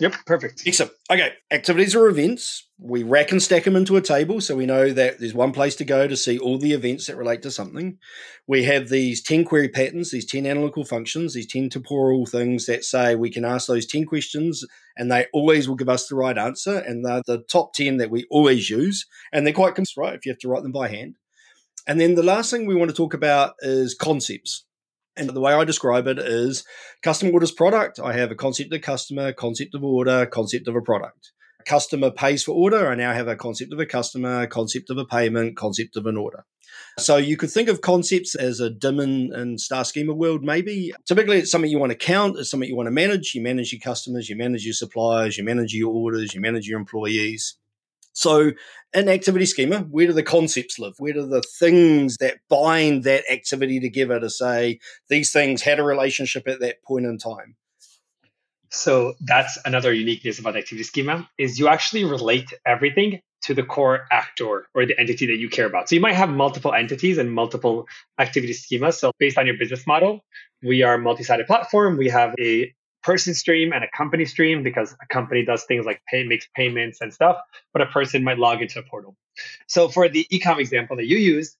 [0.00, 0.62] Yep, perfect.
[0.64, 0.92] Excellent.
[1.10, 2.68] Okay, activities or events.
[2.78, 5.74] We rack and stack them into a table so we know that there's one place
[5.76, 7.98] to go to see all the events that relate to something.
[8.46, 12.84] We have these 10 query patterns, these 10 analytical functions, these 10 temporal things that
[12.84, 14.64] say we can ask those 10 questions
[14.96, 16.78] and they always will give us the right answer.
[16.78, 19.04] And they're the top 10 that we always use.
[19.32, 21.16] And they're quite right if you have to write them by hand.
[21.88, 24.64] And then the last thing we want to talk about is concepts.
[25.18, 26.64] And the way I describe it is
[27.02, 27.98] customer orders product.
[27.98, 31.32] I have a concept of customer, concept of order, concept of a product.
[31.66, 32.88] Customer pays for order.
[32.88, 36.16] I now have a concept of a customer, concept of a payment, concept of an
[36.16, 36.44] order.
[36.98, 40.92] So you could think of concepts as a dim and, and star schema world, maybe.
[41.06, 43.34] Typically, it's something you want to count, it's something you want to manage.
[43.34, 46.78] You manage your customers, you manage your suppliers, you manage your orders, you manage your
[46.78, 47.56] employees.
[48.12, 48.52] So,
[48.94, 50.94] in activity schema, where do the concepts live?
[50.98, 55.84] Where do the things that bind that activity together to say these things had a
[55.84, 57.56] relationship at that point in time?
[58.70, 64.06] So that's another uniqueness about activity schema is you actually relate everything to the core
[64.10, 65.88] actor or the entity that you care about.
[65.88, 67.86] So you might have multiple entities and multiple
[68.18, 68.94] activity schemas.
[68.94, 70.20] So based on your business model,
[70.62, 71.96] we are a multi-sided platform.
[71.96, 76.00] We have a person stream and a company stream because a company does things like
[76.08, 77.36] pay makes payments and stuff,
[77.72, 79.16] but a person might log into a portal.
[79.66, 81.56] So for the ecom example that you used,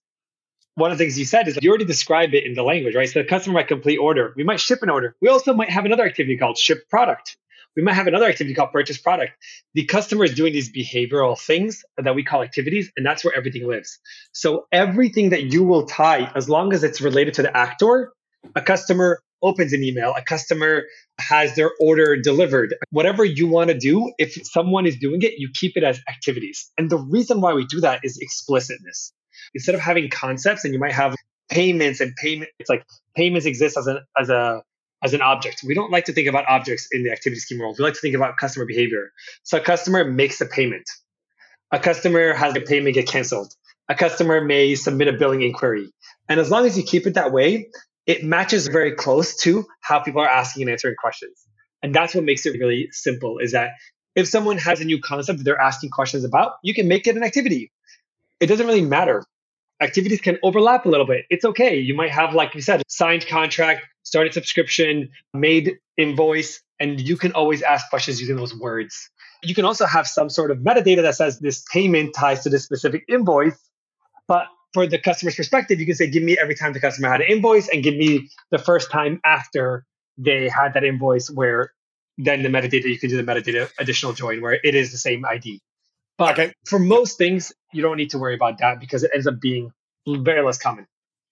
[0.75, 3.09] one of the things you said is you already described it in the language, right?
[3.09, 4.33] So the customer might complete order.
[4.35, 5.15] We might ship an order.
[5.21, 7.37] We also might have another activity called ship product.
[7.75, 9.33] We might have another activity called purchase product.
[9.73, 13.67] The customer is doing these behavioral things that we call activities, and that's where everything
[13.67, 13.99] lives.
[14.31, 18.13] So everything that you will tie, as long as it's related to the actor,
[18.55, 20.83] a customer opens an email, a customer
[21.19, 22.75] has their order delivered.
[22.91, 26.71] Whatever you want to do, if someone is doing it, you keep it as activities.
[26.77, 29.13] And the reason why we do that is explicitness.
[29.53, 31.15] Instead of having concepts and you might have
[31.49, 32.83] payments and payment, it's like
[33.15, 34.63] payments exist as an, as a
[35.01, 35.63] as an object.
[35.65, 37.77] We don't like to think about objects in the activity schema world.
[37.79, 39.11] We like to think about customer behavior.
[39.43, 40.89] So a customer makes a payment.
[41.71, 43.53] A customer has a payment get canceled.
[43.87, 45.89] A customer may submit a billing inquiry.
[46.27, 47.69] And as long as you keep it that way,
[48.09, 51.45] it matches very close to how people are asking and answering questions.
[51.83, 53.73] And that's what makes it really simple is that
[54.15, 57.21] if someone has a new concept they're asking questions about, you can make it an
[57.21, 57.71] activity.
[58.39, 59.23] It doesn't really matter.
[59.79, 61.25] Activities can overlap a little bit.
[61.29, 61.77] It's okay.
[61.77, 67.33] You might have, like you said, signed contract, started subscription, made invoice, and you can
[67.33, 69.11] always ask questions using those words.
[69.43, 72.63] You can also have some sort of metadata that says this payment ties to this
[72.63, 73.59] specific invoice,
[74.27, 77.21] but for the customer's perspective, you can say, give me every time the customer had
[77.21, 79.85] an invoice and give me the first time after
[80.17, 81.73] they had that invoice where
[82.17, 85.25] then the metadata, you can do the metadata additional join where it is the same
[85.25, 85.61] ID.
[86.17, 86.53] But okay.
[86.65, 89.71] for most things, you don't need to worry about that because it ends up being
[90.05, 90.85] very less common.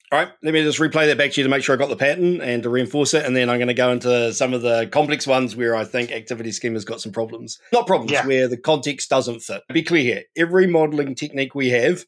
[0.10, 1.89] All right, let me just replay that back to you to make sure I got
[1.89, 3.26] the pattern and to reinforce it.
[3.26, 6.13] And then I'm going to go into some of the complex ones where I think
[6.13, 7.60] activity schema's got some problems.
[7.73, 8.26] Not problems, yeah.
[8.26, 9.63] where the context doesn't fit.
[9.73, 12.06] Be clear here every modeling technique we have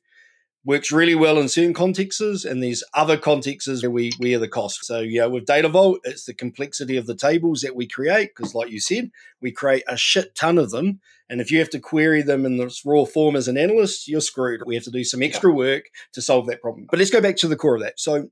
[0.70, 4.48] works really well in certain contexts, and these other contexts where we, we are the
[4.48, 4.86] cost.
[4.86, 8.54] So, yeah, with Data Vault, it's the complexity of the tables that we create, because,
[8.54, 9.10] like you said,
[9.42, 11.00] we create a shit ton of them.
[11.28, 14.22] And if you have to query them in this raw form as an analyst, you're
[14.22, 14.62] screwed.
[14.64, 16.86] We have to do some extra work to solve that problem.
[16.88, 18.00] But let's go back to the core of that.
[18.00, 18.30] So,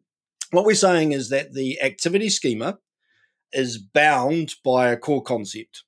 [0.52, 2.78] what we're saying is that the activity schema
[3.52, 5.86] is bound by a core concept.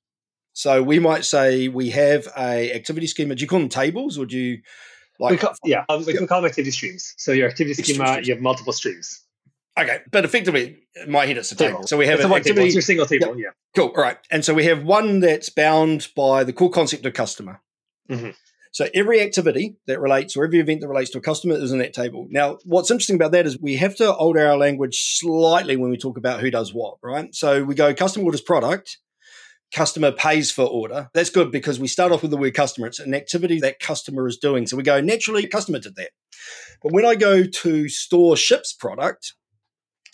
[0.52, 3.36] So we might say we have a activity schema.
[3.36, 4.58] Do you call them tables, or do you
[5.20, 6.26] like, we call, yeah, um, we yeah.
[6.26, 7.14] call them activity streams.
[7.18, 9.22] So your activity schema, you have multiple streams.
[9.78, 11.86] Okay, but effectively, my head it's a table.
[11.86, 12.66] So we have it's an activity.
[12.66, 13.36] It's your single table.
[13.36, 13.44] Yeah.
[13.44, 13.50] yeah.
[13.76, 13.92] Cool.
[13.96, 17.60] All right, and so we have one that's bound by the core concept of customer.
[18.10, 18.30] Mm-hmm.
[18.72, 21.78] So every activity that relates, or every event that relates to a customer, is in
[21.78, 22.28] that table.
[22.30, 25.96] Now, what's interesting about that is we have to alter our language slightly when we
[25.96, 27.34] talk about who does what, right?
[27.34, 28.98] So we go customer orders product,
[29.72, 31.10] customer pays for order.
[31.14, 32.86] That's good because we start off with the word customer.
[32.86, 34.66] It's an activity that customer is doing.
[34.66, 36.10] So we go, naturally, customer did that.
[36.82, 39.34] But when I go to store ships product,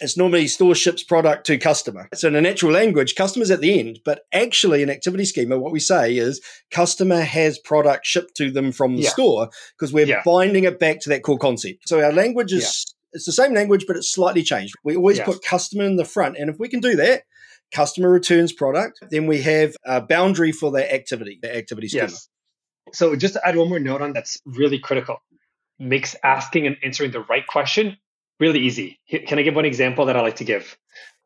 [0.01, 2.09] it's normally store ships product to customer.
[2.14, 5.73] So in a natural language, customer's at the end, but actually in activity schema, what
[5.73, 6.40] we say is
[6.71, 9.11] customer has product shipped to them from the yeah.
[9.11, 10.23] store because we're yeah.
[10.25, 11.88] binding it back to that core concept.
[11.88, 13.16] So our language is yeah.
[13.16, 14.75] it's the same language, but it's slightly changed.
[14.85, 16.37] We always put customer in the front.
[16.37, 17.23] And if we can do that,
[17.72, 18.98] customer returns product.
[19.11, 22.09] Then we have a boundary for that activity, the activity schema.
[22.09, 22.29] Yes.
[22.92, 25.18] So just to add one more note on that's really critical.
[25.79, 27.98] Makes asking and answering the right question
[28.38, 28.98] really easy.
[29.09, 30.76] Can I give one example that I like to give?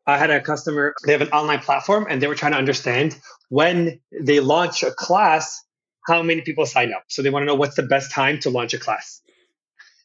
[0.07, 3.17] I had a customer, they have an online platform and they were trying to understand
[3.49, 5.63] when they launch a class,
[6.07, 7.05] how many people sign up.
[7.09, 9.21] So they want to know what's the best time to launch a class.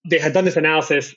[0.08, 1.16] They had done this analysis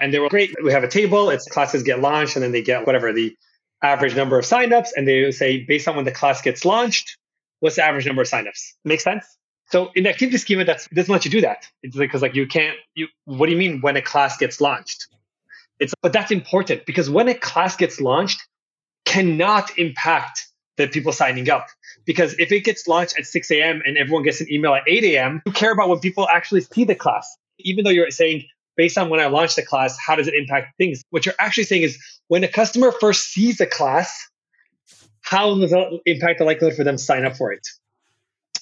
[0.00, 0.54] and they were great.
[0.62, 3.36] We have a table, it's classes get launched and then they get whatever the
[3.82, 7.16] average number of signups, and they say based on when the class gets launched,
[7.60, 8.72] what's the average number of signups?
[8.84, 9.24] Make sense?
[9.68, 11.68] So in the activity schema, that's doesn't let you do that.
[11.82, 12.76] It's because like you can't.
[12.94, 15.08] You what do you mean when a class gets launched?
[15.78, 18.40] It's but that's important because when a class gets launched,
[19.04, 21.66] cannot impact the people signing up.
[22.04, 23.82] Because if it gets launched at 6 a.m.
[23.84, 26.84] and everyone gets an email at 8 a.m., you care about when people actually see
[26.84, 27.36] the class.
[27.58, 30.76] Even though you're saying based on when I launch the class, how does it impact
[30.78, 31.02] things?
[31.10, 34.28] What you're actually saying is when a customer first sees a class,
[35.22, 37.66] how does that impact the likelihood for them to sign up for it?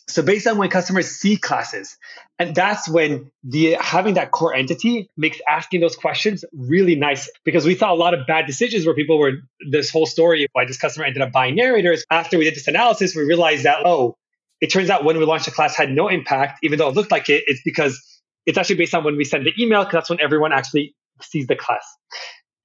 [0.06, 1.96] So based on when customers see classes,
[2.38, 7.64] and that's when the having that core entity makes asking those questions really nice because
[7.64, 9.32] we saw a lot of bad decisions where people were
[9.70, 12.04] this whole story why this customer ended up buying narrators.
[12.10, 14.16] After we did this analysis, we realized that oh,
[14.60, 17.10] it turns out when we launched the class had no impact, even though it looked
[17.10, 17.44] like it.
[17.46, 18.00] It's because
[18.46, 21.46] it's actually based on when we send the email because that's when everyone actually sees
[21.46, 21.84] the class.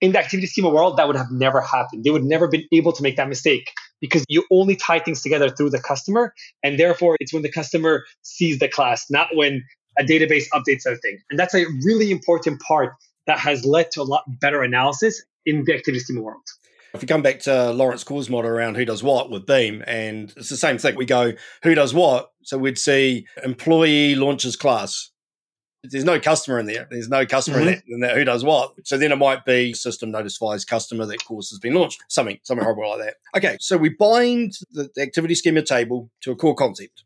[0.02, 2.04] In the activity schema world, that would have never happened.
[2.04, 5.50] They would never been able to make that mistake because you only tie things together
[5.50, 6.34] through the customer.
[6.64, 9.64] And therefore, it's when the customer sees the class, not when
[9.98, 11.20] a database updates everything.
[11.30, 12.94] And that's a really important part
[13.28, 16.44] that has led to a lot better analysis in the activity schema world.
[16.94, 20.34] If we come back to Lawrence Corr's model around who does what with Beam, and
[20.38, 20.96] it's the same thing.
[20.96, 22.32] We go, who does what?
[22.44, 25.12] So we'd see employee launches class
[25.84, 26.88] there's no customer in there.
[26.90, 27.94] There's no customer mm-hmm.
[27.94, 28.74] in, that who does what.
[28.84, 32.04] So then it might be system notifies customer that course has been launched.
[32.08, 33.16] Something, something horrible like that.
[33.38, 37.04] Okay, so we bind the, the activity schema table to a core concept.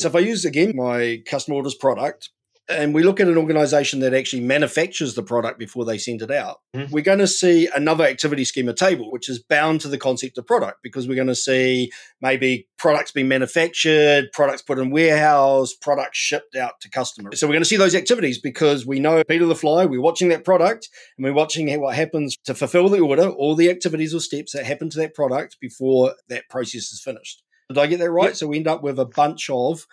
[0.00, 2.30] So if I use again my customer orders product,
[2.68, 6.30] and we look at an organization that actually manufactures the product before they send it
[6.30, 6.90] out, mm-hmm.
[6.92, 10.46] we're going to see another activity schema table, which is bound to the concept of
[10.46, 16.16] product because we're going to see maybe products being manufactured, products put in warehouse, products
[16.16, 17.38] shipped out to customers.
[17.38, 20.28] So we're going to see those activities because we know Peter the Fly, we're watching
[20.30, 24.20] that product and we're watching what happens to fulfill the order, all the activities or
[24.20, 27.42] steps that happen to that product before that process is finished.
[27.68, 28.28] Did I get that right?
[28.28, 28.36] Yep.
[28.36, 29.86] So we end up with a bunch of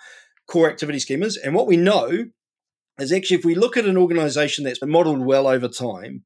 [0.48, 1.38] core activity schemas.
[1.42, 2.26] And what we know
[3.02, 6.24] is actually if we look at an organization that's been modeled well over time,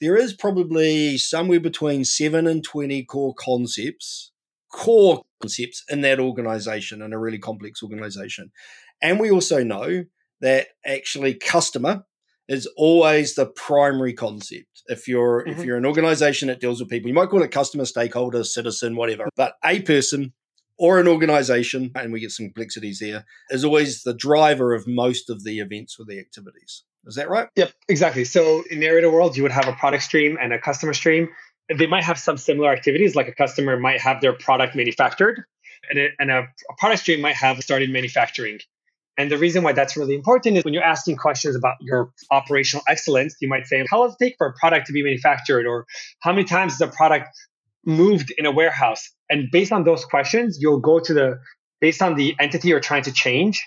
[0.00, 4.32] there is probably somewhere between seven and 20 core concepts,
[4.72, 8.52] core concepts in that organization, in a really complex organization.
[9.02, 10.04] And we also know
[10.40, 12.04] that actually customer
[12.48, 14.82] is always the primary concept.
[14.86, 15.60] If you're mm-hmm.
[15.60, 18.96] if you're an organization that deals with people, you might call it customer, stakeholder, citizen,
[18.96, 19.28] whatever.
[19.36, 20.32] But a person
[20.78, 25.28] or an organization, and we get some complexities there, is always the driver of most
[25.28, 26.84] of the events or the activities.
[27.06, 27.48] Is that right?
[27.56, 28.24] Yep, exactly.
[28.24, 31.28] So in narrator world, you would have a product stream and a customer stream.
[31.76, 35.42] They might have some similar activities, like a customer might have their product manufactured,
[35.90, 38.58] and a, and a, a product stream might have started manufacturing.
[39.16, 42.84] And the reason why that's really important is when you're asking questions about your operational
[42.86, 45.66] excellence, you might say, how long does it take for a product to be manufactured?
[45.66, 45.86] Or
[46.20, 47.28] how many times is a product
[47.84, 49.10] moved in a warehouse?
[49.30, 51.38] And based on those questions, you'll go to the,
[51.80, 53.62] based on the entity you're trying to change,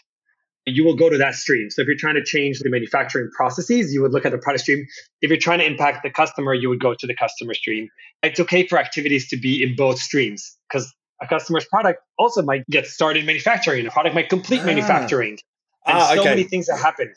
[0.66, 1.70] you will go to that stream.
[1.70, 4.64] So if you're trying to change the manufacturing processes, you would look at the product
[4.64, 4.86] stream.
[5.22, 7.90] If you're trying to impact the customer, you would go to the customer stream.
[8.22, 12.66] It's okay for activities to be in both streams because a customer's product also might
[12.70, 13.86] get started manufacturing.
[13.88, 14.66] A product might complete ah.
[14.66, 15.38] manufacturing.
[15.86, 17.12] And ah, so many things that happen.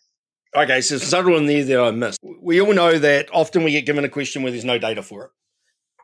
[0.56, 2.20] Okay, so several in there that I missed.
[2.22, 5.24] We all know that often we get given a question where there's no data for
[5.24, 5.30] it.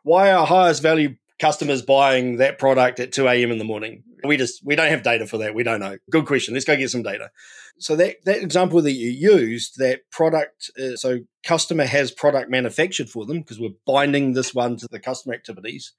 [0.02, 3.50] Why are highest value customers buying that product at 2 a.m.
[3.50, 4.04] in the morning?
[4.24, 5.54] We just we don't have data for that.
[5.54, 5.96] We don't know.
[6.10, 6.54] Good question.
[6.54, 7.30] Let's go get some data.
[7.78, 13.08] So that that example that you used, that product, uh, so customer has product manufactured
[13.08, 15.92] for them because we're binding this one to the customer activities.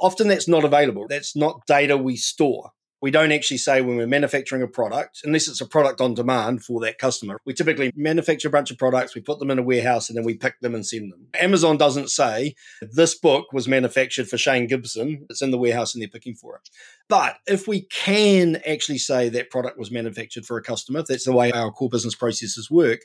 [0.00, 1.06] Often that's not available.
[1.08, 5.48] That's not data we store we don't actually say when we're manufacturing a product, unless
[5.48, 7.40] it's a product on demand for that customer.
[7.44, 10.24] We typically manufacture a bunch of products, we put them in a warehouse, and then
[10.24, 11.26] we pick them and send them.
[11.34, 16.00] Amazon doesn't say this book was manufactured for Shane Gibson, it's in the warehouse and
[16.00, 16.70] they're picking for it.
[17.08, 21.24] But if we can actually say that product was manufactured for a customer, if that's
[21.24, 23.00] the way our core business processes work,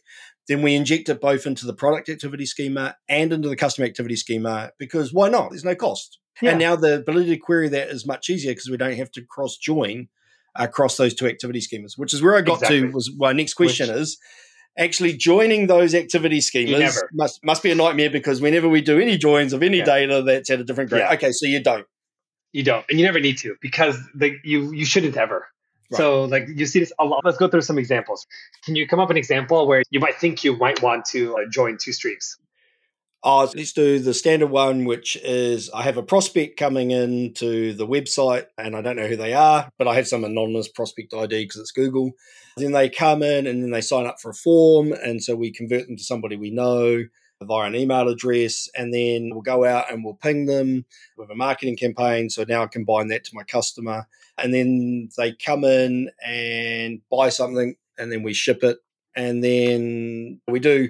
[0.48, 4.16] then we inject it both into the product activity schema and into the customer activity
[4.16, 5.50] schema because why not?
[5.50, 6.20] There's no cost.
[6.42, 6.52] Yeah.
[6.52, 9.22] And now the ability to query that is much easier because we don't have to
[9.22, 10.08] cross join
[10.56, 12.82] across those two activity schemas, which is where I got exactly.
[12.82, 14.18] to was my next question which, is
[14.78, 19.18] actually joining those activity schemas must must be a nightmare because whenever we do any
[19.18, 19.86] joins of any yeah.
[19.86, 21.02] data that's at a different grain.
[21.02, 21.14] Yeah.
[21.14, 21.86] Okay, so you don't.
[22.54, 22.86] You don't.
[22.90, 25.48] And you never need to because the, you you shouldn't ever.
[25.92, 25.98] Right.
[25.98, 27.24] So like you see this a lot.
[27.24, 28.26] Let's go through some examples.
[28.66, 31.40] Can you come up an example where you might think you might want to uh,
[31.50, 32.38] join two streams?
[33.24, 37.74] Oh, let's do the standard one, which is I have a prospect coming in to
[37.74, 41.13] the website and I don't know who they are, but I have some anonymous prospect
[41.13, 42.11] ID because it's Google.
[42.57, 44.93] Then they come in and then they sign up for a form.
[44.93, 47.05] And so we convert them to somebody we know.
[47.43, 50.86] via an email address, and then we'll go out and we'll ping them
[51.18, 52.30] with a marketing campaign.
[52.30, 54.07] So now I combine that to my customer,
[54.38, 58.78] and then they come in and buy something, and then we ship it,
[59.15, 60.89] and then we do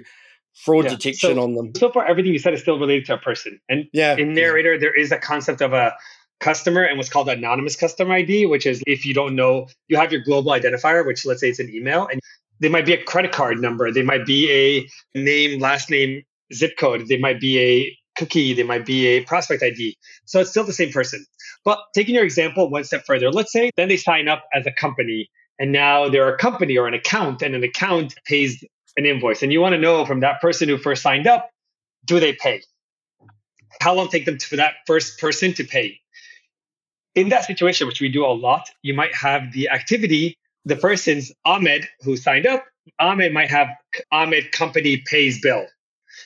[0.64, 0.90] fraud yeah.
[0.90, 1.72] detection so, on them.
[1.76, 3.60] So far, everything you said is still related to a person.
[3.68, 5.94] And yeah, in Narrator, there is a concept of a
[6.40, 10.12] customer and what's called anonymous customer ID, which is if you don't know, you have
[10.12, 12.20] your global identifier, which let's say it's an email, and
[12.60, 16.72] they might be a credit card number, they might be a name, last name, zip
[16.78, 19.96] code, they might be a cookie, they might be a prospect ID.
[20.24, 21.24] So it's still the same person.
[21.64, 24.72] But taking your example one step further, let's say then they sign up as a
[24.72, 25.28] company
[25.58, 28.64] and now they're a company or an account and an account pays
[28.98, 29.42] an invoice.
[29.42, 31.48] And you want to know from that person who first signed up,
[32.04, 32.60] do they pay?
[33.80, 36.00] How long take them for that first person to pay?
[37.14, 41.32] In that situation, which we do a lot, you might have the activity, the person's
[41.44, 42.64] Ahmed who signed up,
[42.98, 43.68] Ahmed might have
[44.10, 45.66] Ahmed company pays bill.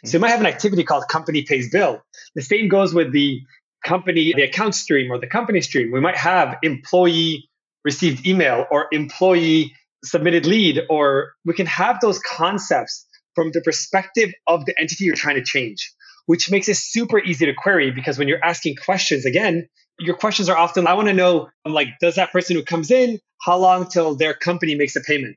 [0.05, 2.03] So you might have an activity called company pays bill.
[2.35, 3.43] The same goes with the
[3.85, 5.93] company, the account stream or the company stream.
[5.93, 7.49] We might have employee
[7.85, 14.33] received email or employee submitted lead, or we can have those concepts from the perspective
[14.47, 15.93] of the entity you're trying to change,
[16.27, 20.49] which makes it super easy to query because when you're asking questions, again, your questions
[20.49, 23.89] are often, I want to know, like, does that person who comes in, how long
[23.89, 25.37] till their company makes a payment?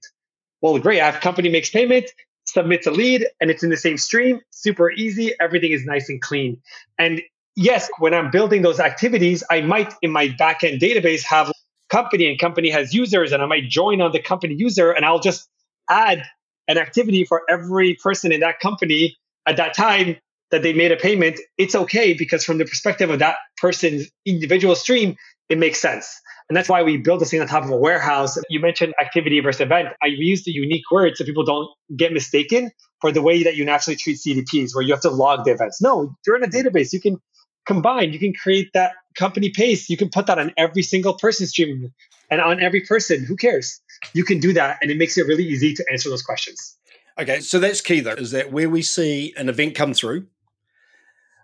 [0.61, 1.01] Well, great.
[1.01, 2.09] I have company makes payment,
[2.45, 4.41] submits a lead, and it's in the same stream.
[4.51, 5.33] Super easy.
[5.39, 6.61] Everything is nice and clean.
[6.97, 7.21] And
[7.55, 11.51] yes, when I'm building those activities, I might in my backend database have
[11.95, 15.21] company and company has users and I might join on the company user and I'll
[15.21, 15.47] just
[15.89, 16.23] add
[16.67, 19.15] an activity for every person in that company
[19.47, 20.17] at that time
[20.51, 24.75] that they made a payment, it's okay because from the perspective of that person's individual
[24.75, 25.15] stream,
[25.47, 26.19] it makes sense.
[26.49, 28.37] And that's why we build this thing on top of a warehouse.
[28.49, 29.89] You mentioned activity versus event.
[30.03, 33.63] I use the unique word so people don't get mistaken for the way that you
[33.63, 35.81] naturally treat CDPs, where you have to log the events.
[35.81, 36.91] No, you're in a database.
[36.91, 37.19] You can
[37.65, 38.13] combine.
[38.13, 39.89] You can create that company pace.
[39.89, 41.93] You can put that on every single person stream
[42.29, 43.23] and on every person.
[43.23, 43.81] Who cares?
[44.13, 46.77] You can do that, and it makes it really easy to answer those questions.
[47.17, 50.27] Okay, so that's key though, is that where we see an event come through,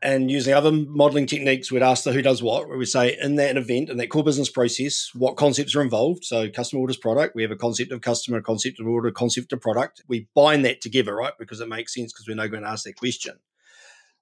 [0.03, 3.36] and using other modeling techniques, we'd ask the who does what, where we say in
[3.36, 6.26] that event, in that core business process, what concepts are involved.
[6.26, 9.53] So customer orders product, we have a concept of customer, a concept of order, concept
[9.53, 10.01] of product.
[10.07, 11.34] We bind that together, right?
[11.38, 13.36] Because it makes sense because we're now going to ask that question.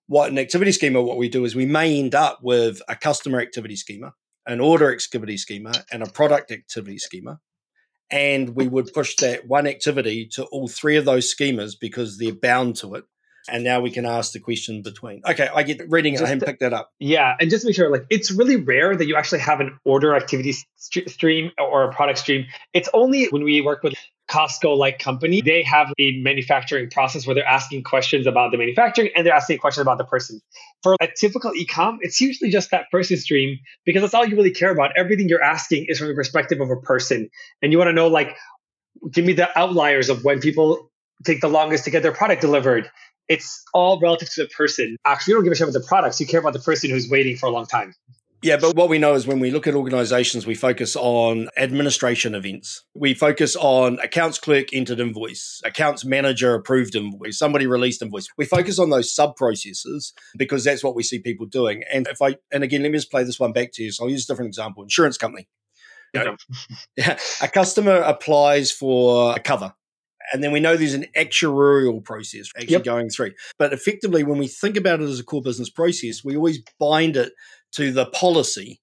[0.09, 3.39] What an activity schema, what we do is we may end up with a customer
[3.39, 4.13] activity schema,
[4.47, 7.39] an order activity schema, and a product activity schema.
[8.09, 12.33] And we would push that one activity to all three of those schemas because they're
[12.33, 13.03] bound to it
[13.51, 15.21] and now we can ask the question between.
[15.27, 16.21] Okay, I get reading it.
[16.21, 16.91] I haven't picked that up.
[16.99, 19.77] Yeah, and just to make sure, like, it's really rare that you actually have an
[19.85, 22.45] order activity st- stream or a product stream.
[22.73, 23.93] It's only when we work with
[24.29, 29.09] Costco like company, they have a manufacturing process where they're asking questions about the manufacturing
[29.15, 30.41] and they're asking questions about the person.
[30.83, 34.51] For a typical e-com, it's usually just that person stream because that's all you really
[34.51, 34.91] care about.
[34.95, 37.29] Everything you're asking is from the perspective of a person.
[37.61, 38.35] And you want to know like
[39.11, 40.91] give me the outliers of when people
[41.25, 42.89] take the longest to get their product delivered
[43.29, 44.97] it's all relative to the person.
[45.05, 46.19] Actually, you don't give a shit about the products.
[46.19, 47.93] You care about the person who's waiting for a long time.
[48.41, 52.35] Yeah, but what we know is when we look at organizations, we focus on administration
[52.35, 52.85] events.
[52.95, 58.27] We focus on accounts clerk entered invoice, accounts manager approved invoice, somebody released invoice.
[58.37, 61.83] We focus on those sub processes because that's what we see people doing.
[61.91, 63.91] And if I, and again, let me just play this one back to you.
[63.91, 65.49] So I'll use a different example insurance company.
[66.13, 66.37] You know,
[66.97, 69.73] yeah, a customer applies for a cover
[70.31, 72.83] and then we know there's an actuarial process actually yep.
[72.83, 73.31] going through.
[73.57, 77.17] But effectively, when we think about it as a core business process, we always bind
[77.17, 77.33] it
[77.73, 78.79] to the policy.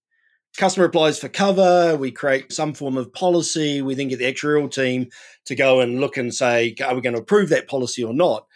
[0.56, 4.72] Customer applies for cover, we create some form of policy, we then get the actuarial
[4.72, 5.08] team
[5.44, 8.46] to go and look and say, are we going to approve that policy or not?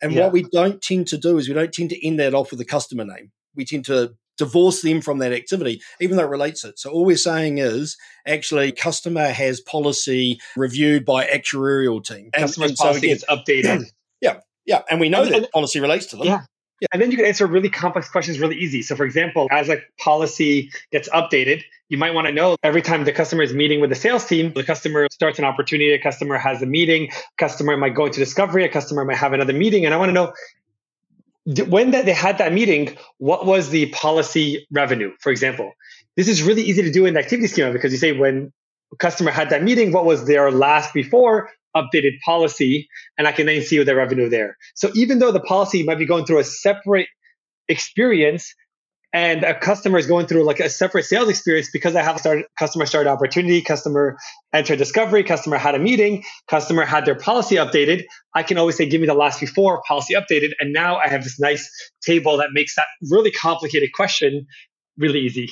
[0.00, 0.22] And yeah.
[0.22, 2.60] what we don't tend to do is we don't tend to end that off with
[2.60, 3.30] a customer name.
[3.54, 6.78] We tend to divorce them from that activity, even though it relates it.
[6.78, 12.30] So all we're saying is actually customer has policy reviewed by actuarial team.
[12.32, 13.84] And, Customer's and so policy again, is updated.
[14.22, 14.40] Yeah.
[14.66, 14.82] Yeah.
[14.90, 16.26] And we know and, that and, policy relates to them.
[16.26, 16.42] Yeah.
[16.80, 16.88] Yeah.
[16.92, 18.82] And then you can answer really complex questions really easy.
[18.82, 23.04] So, for example, as a policy gets updated, you might want to know every time
[23.04, 26.38] the customer is meeting with the sales team, the customer starts an opportunity, a customer
[26.38, 29.84] has a meeting, a customer might go into discovery, a customer might have another meeting.
[29.84, 30.32] And I want to know
[31.66, 35.72] when they had that meeting, what was the policy revenue, for example?
[36.16, 38.52] This is really easy to do in the activity schema because you say when
[38.98, 43.62] customer had that meeting, what was their last before updated policy, and I can then
[43.62, 44.56] see the revenue there.
[44.74, 47.08] So even though the policy might be going through a separate
[47.68, 48.54] experience,
[49.12, 52.18] and a customer is going through like a separate sales experience because I have a
[52.18, 54.16] started, customer started opportunity, customer
[54.52, 58.04] entered discovery, customer had a meeting, customer had their policy updated,
[58.34, 60.52] I can always say, give me the last before policy updated.
[60.60, 61.68] And now I have this nice
[62.02, 64.46] table that makes that really complicated question
[64.96, 65.48] really easy.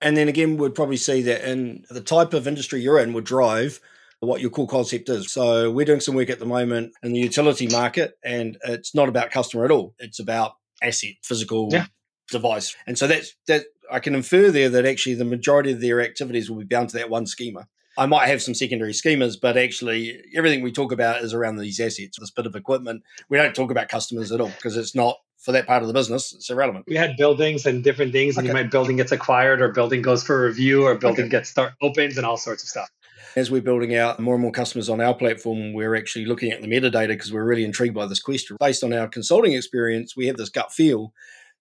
[0.00, 3.24] And then again, we'd probably see that in the type of industry you're in would
[3.24, 3.80] drive
[4.20, 5.32] what your core concept is.
[5.32, 9.08] So we're doing some work at the moment in the utility market, and it's not
[9.08, 9.94] about customer at all.
[9.98, 10.52] It's about
[10.82, 11.86] asset, physical yeah.
[12.30, 12.74] device.
[12.86, 16.50] And so that's that I can infer there that actually the majority of their activities
[16.50, 17.68] will be bound to that one schema.
[17.98, 21.80] I might have some secondary schemas, but actually everything we talk about is around these
[21.80, 23.02] assets, this bit of equipment.
[23.30, 25.94] We don't talk about customers at all because it's not for that part of the
[25.94, 26.34] business.
[26.34, 26.84] It's irrelevant.
[26.88, 28.48] We had buildings and different things, and okay.
[28.48, 31.30] you might building gets acquired or building goes for review or building okay.
[31.30, 32.90] gets start opens and all sorts of stuff
[33.36, 36.62] as we're building out more and more customers on our platform, we're actually looking at
[36.62, 38.56] the metadata because we're really intrigued by this question.
[38.58, 41.12] Based on our consulting experience, we have this gut feel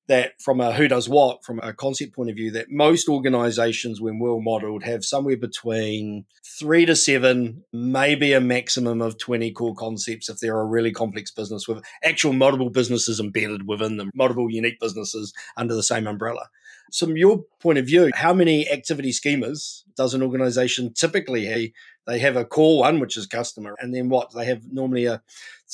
[0.07, 3.99] that from a who does what, from a concept point of view, that most organizations,
[3.99, 6.25] when well modeled, have somewhere between
[6.59, 11.31] three to seven, maybe a maximum of 20 core concepts if they're a really complex
[11.31, 16.47] business with actual modable businesses embedded within them, modable unique businesses under the same umbrella.
[16.93, 21.69] From your point of view, how many activity schemas does an organization typically have?
[22.07, 24.33] They have a core one, which is customer, and then what?
[24.33, 25.23] They have normally a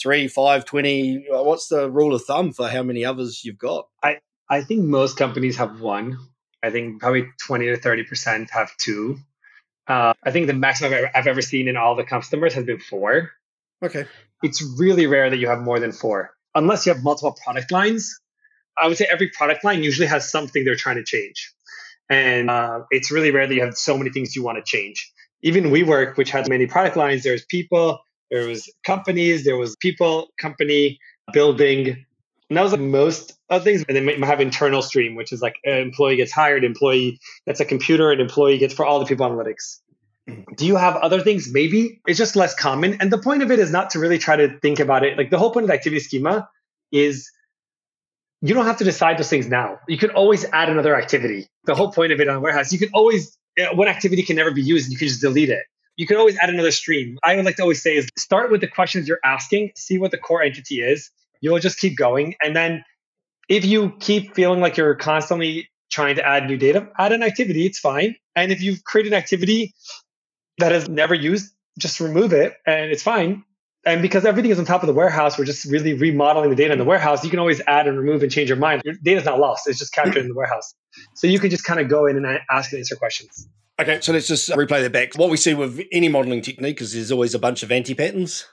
[0.02, 1.28] three, five, 20.
[1.28, 3.88] Uh, what's the rule of thumb for how many others you've got?
[4.02, 6.18] I, I think most companies have one.
[6.64, 9.18] I think probably 20 to 30% have two.
[9.88, 12.66] Uh, I think the maximum I've ever, I've ever seen in all the customers has
[12.66, 13.32] been four.
[13.84, 14.06] Okay.
[14.44, 18.20] It's really rare that you have more than four, unless you have multiple product lines.
[18.78, 21.54] I would say every product line usually has something they're trying to change.
[22.10, 25.12] And uh, it's really rare that you have so many things you want to change.
[25.44, 28.00] Even WeWork, which had many product lines, there's people,
[28.30, 31.00] there was companies, there was people, company,
[31.34, 32.06] building.
[32.50, 33.84] And that was like most of things.
[33.88, 37.60] And then might have internal stream, which is like an employee gets hired, employee gets
[37.60, 39.80] a computer, an employee gets for all the people analytics.
[40.30, 40.54] Mm-hmm.
[40.56, 41.52] Do you have other things?
[41.52, 42.98] Maybe it's just less common.
[43.02, 45.18] And the point of it is not to really try to think about it.
[45.18, 46.50] Like the whole point of the activity schema
[46.92, 47.32] is
[48.42, 49.80] you don't have to decide those things now.
[49.88, 51.48] You can always add another activity.
[51.66, 54.52] The whole point of it on warehouse, you can always uh, one activity can never
[54.52, 55.64] be used you can just delete it.
[55.98, 57.18] You can always add another stream.
[57.24, 60.12] I would like to always say is start with the questions you're asking, see what
[60.12, 61.12] the core entity is.
[61.42, 62.36] You'll just keep going.
[62.42, 62.84] And then
[63.50, 67.66] if you keep feeling like you're constantly trying to add new data, add an activity,
[67.66, 68.16] it's fine.
[68.36, 69.74] And if you've created an activity
[70.60, 73.44] that is never used, just remove it and it's fine
[73.86, 76.74] and because everything is on top of the warehouse, we're just really remodeling the data
[76.74, 77.24] in the warehouse.
[77.24, 78.82] You can always add and remove and change your mind.
[78.86, 80.74] Your data's not lost; it's just captured in the warehouse.
[81.16, 83.48] So you can just kind of go in and ask and answer questions.
[83.80, 85.16] Okay, so let's just replay that back.
[85.16, 88.46] What we see with any modeling technique is there's always a bunch of anti patterns.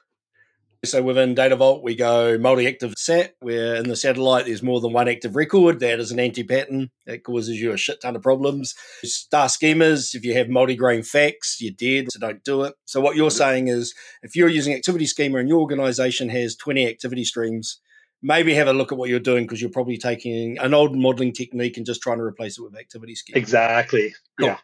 [0.85, 4.93] So within Data Vault, we go multi-active SAT, where in the satellite there's more than
[4.93, 5.81] one active record.
[5.81, 6.91] That is an anti-pattern.
[7.07, 8.75] That causes you a shit ton of problems.
[9.03, 12.75] Star schemas, if you have multi-grain facts, you're dead, so don't do it.
[12.85, 16.87] So what you're saying is if you're using activity schema and your organization has 20
[16.87, 17.81] activity streams,
[18.23, 21.33] maybe have a look at what you're doing because you're probably taking an old modeling
[21.33, 23.37] technique and just trying to replace it with activity schema.
[23.39, 24.15] Exactly.
[24.39, 24.49] Cool.
[24.49, 24.59] Yeah.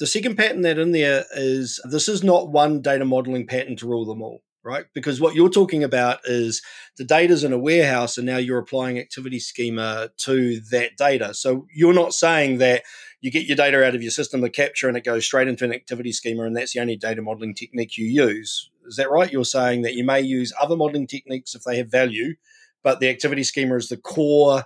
[0.00, 3.86] The second pattern that in there is this is not one data modeling pattern to
[3.86, 4.84] rule them all right?
[4.94, 6.62] Because what you're talking about is
[6.96, 11.34] the data's in a warehouse and now you're applying activity schema to that data.
[11.34, 12.82] So you're not saying that
[13.20, 15.64] you get your data out of your system, the capture, and it goes straight into
[15.64, 18.70] an activity schema, and that's the only data modeling technique you use.
[18.86, 19.30] Is that right?
[19.30, 22.34] You're saying that you may use other modeling techniques if they have value,
[22.82, 24.64] but the activity schema is the core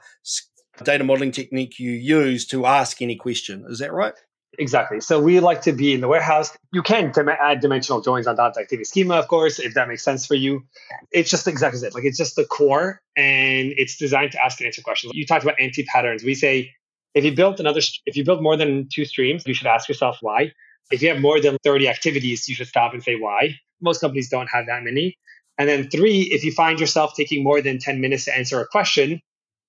[0.83, 3.65] data modeling technique you use to ask any question.
[3.69, 4.15] Is that right?
[4.59, 5.01] Exactly.
[5.01, 6.57] So we like to be in the warehouse.
[6.73, 10.27] You can add dimensional joins on dot activity schema, of course, if that makes sense
[10.27, 10.65] for you.
[11.13, 11.95] It's just exactly it.
[11.95, 15.13] Like it's just the core and it's designed to ask and answer questions.
[15.15, 16.25] You talked about anti patterns.
[16.25, 16.73] We say
[17.15, 20.19] if you build another, if you build more than two streams, you should ask yourself
[20.21, 20.53] why.
[20.91, 23.59] If you have more than 30 activities, you should stop and say why.
[23.81, 25.17] Most companies don't have that many.
[25.57, 28.67] And then three, if you find yourself taking more than 10 minutes to answer a
[28.67, 29.21] question,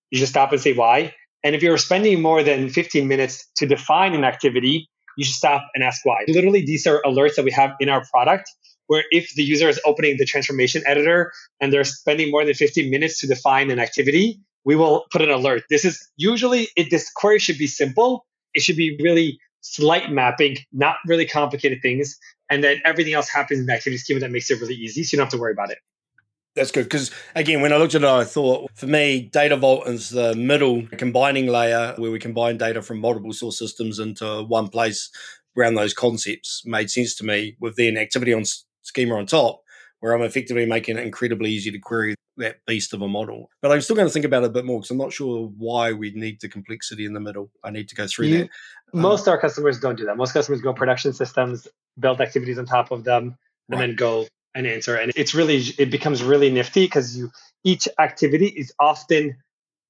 [0.09, 1.13] you should stop and say why.
[1.43, 5.67] And if you're spending more than 15 minutes to define an activity, you should stop
[5.75, 6.25] and ask why.
[6.27, 8.49] Literally, these are alerts that we have in our product
[8.87, 12.89] where if the user is opening the transformation editor and they're spending more than 15
[12.89, 15.63] minutes to define an activity, we will put an alert.
[15.69, 18.25] This is usually it, this query should be simple.
[18.53, 22.17] It should be really slight mapping, not really complicated things.
[22.49, 25.03] And then everything else happens in the activity schema that makes it really easy.
[25.03, 25.79] So you don't have to worry about it.
[26.55, 29.87] That's good because again, when I looked at it, I thought for me, Data Vault
[29.87, 34.69] is the middle combining layer where we combine data from multiple source systems into one
[34.69, 35.09] place
[35.57, 36.63] around those concepts.
[36.65, 38.43] Made sense to me with then activity on
[38.83, 39.63] schema on top,
[39.99, 43.49] where I'm effectively making it incredibly easy to query that beast of a model.
[43.61, 45.51] But I'm still going to think about it a bit more because I'm not sure
[45.57, 47.51] why we need the complexity in the middle.
[47.65, 48.49] I need to go through you, that.
[48.93, 50.15] Um, most um, our customers don't do that.
[50.15, 51.67] Most customers go production systems,
[51.99, 53.37] build activities on top of them,
[53.69, 53.87] and right.
[53.87, 54.95] then go and answer.
[54.95, 57.31] And it's really it becomes really nifty because you
[57.63, 59.37] each activity is often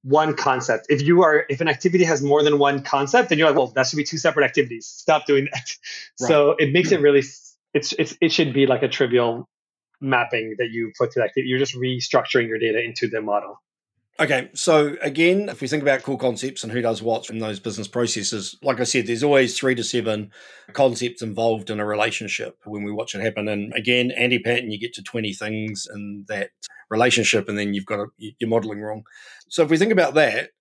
[0.03, 0.87] one concept.
[0.89, 3.67] If you are if an activity has more than one concept, then you're like, well,
[3.67, 4.87] that should be two separate activities.
[4.87, 5.69] Stop doing that.
[6.21, 6.29] Right.
[6.29, 7.23] So it makes it really
[7.73, 9.49] it's it's it should be like a trivial
[9.99, 11.31] mapping that you put to that.
[11.35, 13.61] You're just restructuring your data into the model.
[14.17, 17.59] Okay, so again, if we think about core concepts and who does what in those
[17.59, 20.31] business processes, like I said, there's always three to seven
[20.71, 23.49] concepts involved in a relationship when we watch it happen.
[23.49, 26.51] And again, anti-pattern, you get to 20 things in that
[26.89, 29.03] relationship, and then you've got a, you're modeling wrong.
[29.49, 30.51] So if we think about that,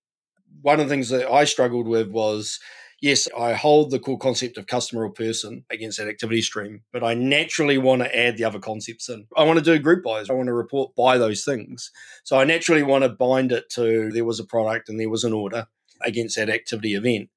[0.61, 2.59] one of the things that I struggled with was
[3.01, 7.03] yes, I hold the core concept of customer or person against that activity stream, but
[7.03, 9.27] I naturally want to add the other concepts in.
[9.35, 10.29] I want to do group buys.
[10.29, 11.91] I want to report by those things.
[12.23, 15.23] So I naturally want to bind it to there was a product and there was
[15.23, 15.67] an order
[16.01, 17.29] against that activity event.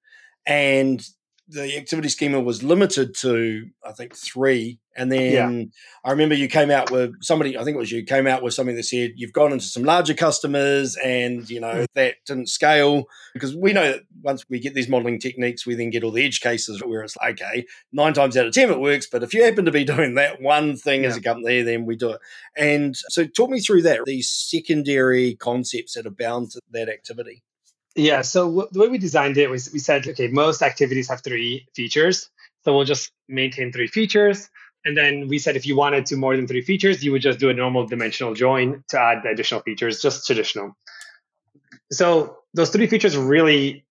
[0.47, 1.07] And
[1.49, 5.65] the activity schema was limited to I think three, and then yeah.
[6.05, 7.57] I remember you came out with somebody.
[7.57, 9.85] I think it was you came out with something that said you've gone into some
[9.85, 11.87] larger customers, and you know mm.
[11.95, 15.91] that didn't scale because we know that once we get these modeling techniques, we then
[15.91, 18.81] get all the edge cases where it's like, okay, nine times out of ten it
[18.81, 21.09] works, but if you happen to be doing that one thing yeah.
[21.09, 22.21] as a company, then we do it.
[22.57, 27.45] And so, talk me through that these secondary concepts that are bound to that activity.
[27.95, 28.23] Yeah.
[28.23, 31.67] So w- the way we designed it was we said, okay, most activities have three
[31.75, 32.31] features.
[32.63, 34.49] So we'll just maintain three features.
[34.89, 37.39] And then we said if you wanted to more than three features, you would just
[37.39, 40.75] do a normal dimensional join to add the additional features, just traditional.
[41.93, 43.85] So those three features really,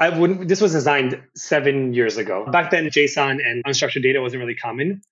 [0.00, 2.46] I wouldn't, this was designed seven years ago.
[2.50, 5.02] Back then, JSON and unstructured data wasn't really common.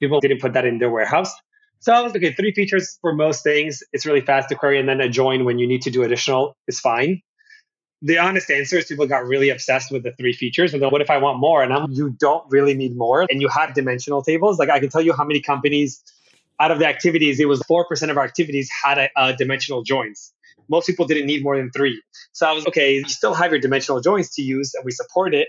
[0.00, 1.32] People didn't put that in their warehouse.
[1.78, 3.84] So I was okay, three features for most things.
[3.92, 6.56] It's really fast to query, and then a join when you need to do additional
[6.66, 7.22] is fine
[8.02, 11.00] the honest answer is people got really obsessed with the three features and then what
[11.00, 11.62] if I want more?
[11.62, 13.24] And I'm, you don't really need more.
[13.30, 14.58] And you have dimensional tables.
[14.58, 16.02] Like I can tell you how many companies
[16.58, 20.32] out of the activities, it was 4% of our activities had a, a dimensional joins.
[20.68, 22.02] Most people didn't need more than three.
[22.32, 25.34] So I was, okay, you still have your dimensional joins to use and we support
[25.34, 25.48] it,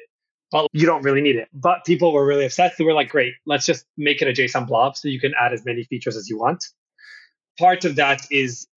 [0.51, 1.47] but you don't really need it.
[1.53, 2.77] But people were really obsessed.
[2.77, 5.53] They were like, great, let's just make it a JSON blob so you can add
[5.53, 6.65] as many features as you want.
[7.57, 8.67] Part of that is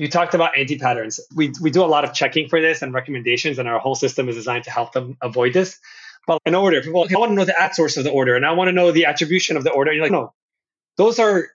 [0.00, 1.20] you talked about anti patterns.
[1.34, 4.30] We, we do a lot of checking for this and recommendations, and our whole system
[4.30, 5.78] is designed to help them avoid this.
[6.26, 8.34] But an order, people, okay, I want to know the ad source of the order,
[8.34, 9.90] and I want to know the attribution of the order.
[9.90, 10.32] And you're like, no,
[10.96, 11.48] those are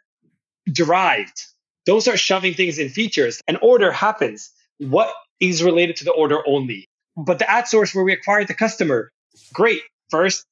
[0.71, 1.41] derived.
[1.87, 3.41] Those are shoving things in features.
[3.47, 4.51] An order happens.
[4.77, 6.87] What is related to the order only?
[7.17, 9.11] But the ad source where we acquired the customer,
[9.53, 9.81] great.
[10.11, 10.45] First,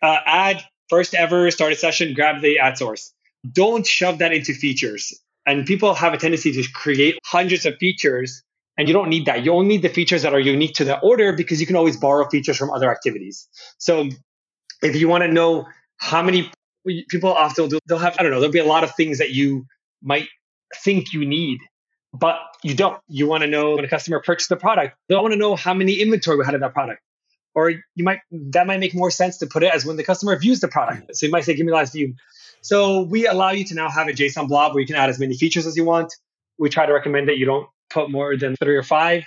[0.00, 3.12] uh, add first ever started session, grab the ad source.
[3.50, 5.12] Don't shove that into features.
[5.46, 8.42] And people have a tendency to create hundreds of features,
[8.78, 9.44] and you don't need that.
[9.44, 11.96] You only need the features that are unique to the order because you can always
[11.96, 13.48] borrow features from other activities.
[13.78, 14.08] So
[14.82, 15.66] if you want to know
[15.96, 16.50] how many
[17.08, 19.30] people often do, they'll have, I don't know, there'll be a lot of things that
[19.30, 19.66] you
[20.02, 20.28] might
[20.82, 21.60] think you need,
[22.12, 22.98] but you don't.
[23.08, 25.56] You want to know when a customer purchased the product, they don't want to know
[25.56, 27.00] how many inventory we had of that product.
[27.54, 30.38] Or you might that might make more sense to put it as when the customer
[30.38, 31.08] views the product.
[31.08, 31.14] Mm.
[31.14, 32.14] So you might say, give me the last view.
[32.62, 35.18] So we allow you to now have a JSON blob where you can add as
[35.18, 36.14] many features as you want.
[36.58, 39.24] We try to recommend that you don't put more than three or five.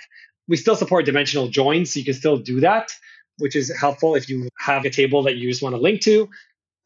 [0.48, 2.90] We still support dimensional joins, so you can still do that,
[3.38, 6.30] which is helpful if you have a table that you just want to link to.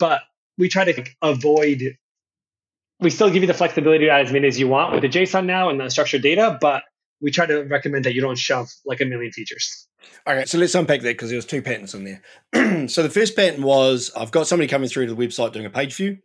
[0.01, 0.22] But
[0.59, 1.96] we try to avoid,
[2.98, 5.09] we still give you the flexibility to add as many as you want with the
[5.09, 6.82] JSON now and the structured data, but
[7.20, 9.86] we try to recommend that you don't shove like a million features.
[10.26, 12.88] All right, so let's unpack that because there was two patterns in there.
[12.88, 15.70] so the first pattern was I've got somebody coming through to the website doing a
[15.70, 16.18] page view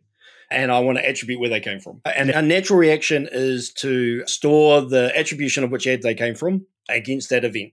[0.50, 2.00] and I want to attribute where they came from.
[2.04, 6.66] And a natural reaction is to store the attribution of which ad they came from
[6.88, 7.72] against that event.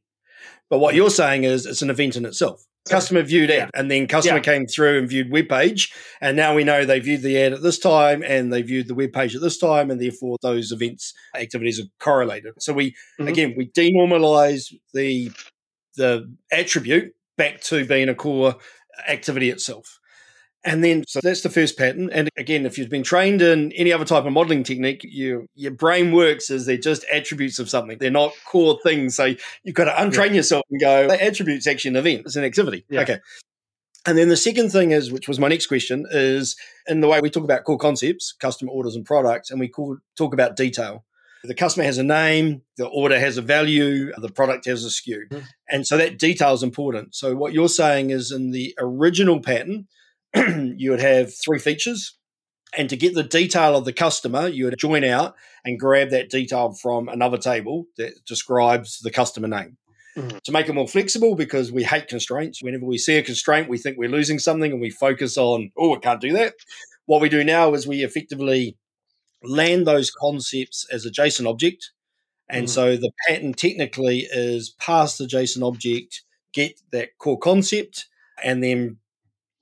[0.70, 2.66] But what you're saying is it's an event in itself.
[2.90, 4.44] Customer viewed ad, and then customer yeah.
[4.44, 7.62] came through and viewed web page, and now we know they viewed the ad at
[7.62, 11.14] this time and they viewed the web page at this time, and therefore those events
[11.34, 12.54] activities are correlated.
[12.60, 13.28] So we mm-hmm.
[13.30, 15.32] again we denormalize the
[15.96, 18.56] the attribute back to being a core
[19.08, 20.00] activity itself.
[20.66, 22.10] And then, so that's the first pattern.
[22.12, 25.72] And again, if you've been trained in any other type of modeling technique, you, your
[25.72, 27.98] brain works as they're just attributes of something.
[27.98, 29.16] They're not core things.
[29.16, 30.36] So you've got to untrain yeah.
[30.36, 32.22] yourself and go, that attribute's actually an event.
[32.26, 32.86] It's an activity.
[32.90, 33.02] Yeah.
[33.02, 33.20] Okay.
[34.06, 36.56] And then the second thing is, which was my next question, is
[36.88, 39.98] in the way we talk about core concepts, customer orders and products, and we call,
[40.18, 41.06] talk about detail.
[41.46, 45.28] The customer has a name, the order has a value, the product has a SKU.
[45.30, 45.46] Mm-hmm.
[45.70, 47.16] And so that detail is important.
[47.16, 49.88] So what you're saying is in the original pattern,
[50.78, 52.18] you would have three features
[52.78, 56.30] And to get the detail of the customer, you would join out and grab that
[56.30, 59.78] detail from another table that describes the customer name.
[60.18, 60.38] Mm-hmm.
[60.44, 62.62] To make it more flexible, because we hate constraints.
[62.62, 65.96] Whenever we see a constraint, we think we're losing something and we focus on, oh,
[65.96, 66.54] it can't do that.
[67.06, 68.78] What we do now is we effectively
[69.44, 71.92] land those concepts as a JSON object.
[72.50, 72.70] And mm.
[72.70, 76.22] so the pattern technically is pass the JSON object,
[76.54, 78.06] get that core concept,
[78.44, 78.98] and then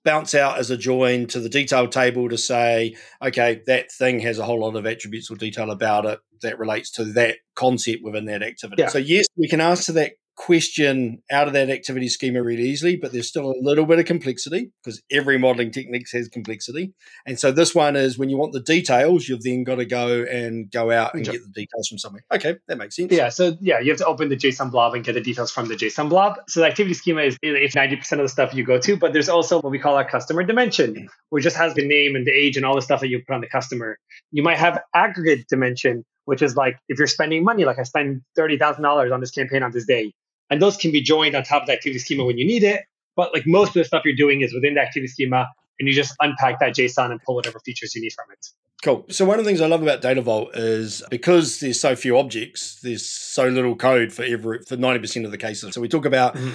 [0.04, 4.40] bounce out as a join to the detail table to say, okay, that thing has
[4.40, 8.26] a whole lot of attributes or detail about it that relates to that concept within
[8.26, 8.82] that activity.
[8.82, 8.90] Yeah.
[8.90, 13.12] So, yes, we can answer that question out of that activity schema really easily, but
[13.12, 16.94] there's still a little bit of complexity because every modeling technique has complexity.
[17.26, 20.24] And so this one is when you want the details, you've then got to go
[20.24, 22.26] and go out and get the details from somewhere.
[22.32, 23.12] Okay, that makes sense.
[23.12, 23.30] Yeah.
[23.30, 25.76] So yeah, you have to open the JSON blob and get the details from the
[25.76, 26.38] JSON blob.
[26.48, 29.30] So the activity schema is it's 90% of the stuff you go to, but there's
[29.30, 31.06] also what we call our customer dimension, mm.
[31.30, 33.34] which just has the name and the age and all the stuff that you put
[33.36, 33.98] on the customer.
[34.32, 38.22] You might have aggregate dimension, which is like if you're spending money, like I spend
[38.38, 40.14] $30,000 on this campaign on this day
[40.52, 42.84] and those can be joined on top of the activity schema when you need it.
[43.16, 45.48] But like most of the stuff you're doing is within the activity schema,
[45.80, 48.46] and you just unpack that JSON and pull whatever features you need from it.
[48.84, 49.06] Cool.
[49.10, 52.18] So one of the things I love about Data Vault is because there's so few
[52.18, 55.74] objects, there's so little code for every for 90% of the cases.
[55.74, 56.52] So we talk about mm-hmm.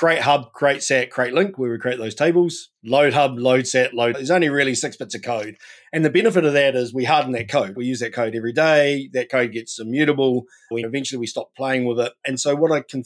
[0.00, 3.92] Create hub, create sat, create link, where we create those tables, load hub, load sat,
[3.92, 4.14] load.
[4.14, 5.58] There's only really six bits of code.
[5.92, 7.76] And the benefit of that is we harden that code.
[7.76, 9.10] We use that code every day.
[9.12, 10.44] That code gets immutable.
[10.70, 12.14] We eventually we stop playing with it.
[12.24, 13.04] And so what I can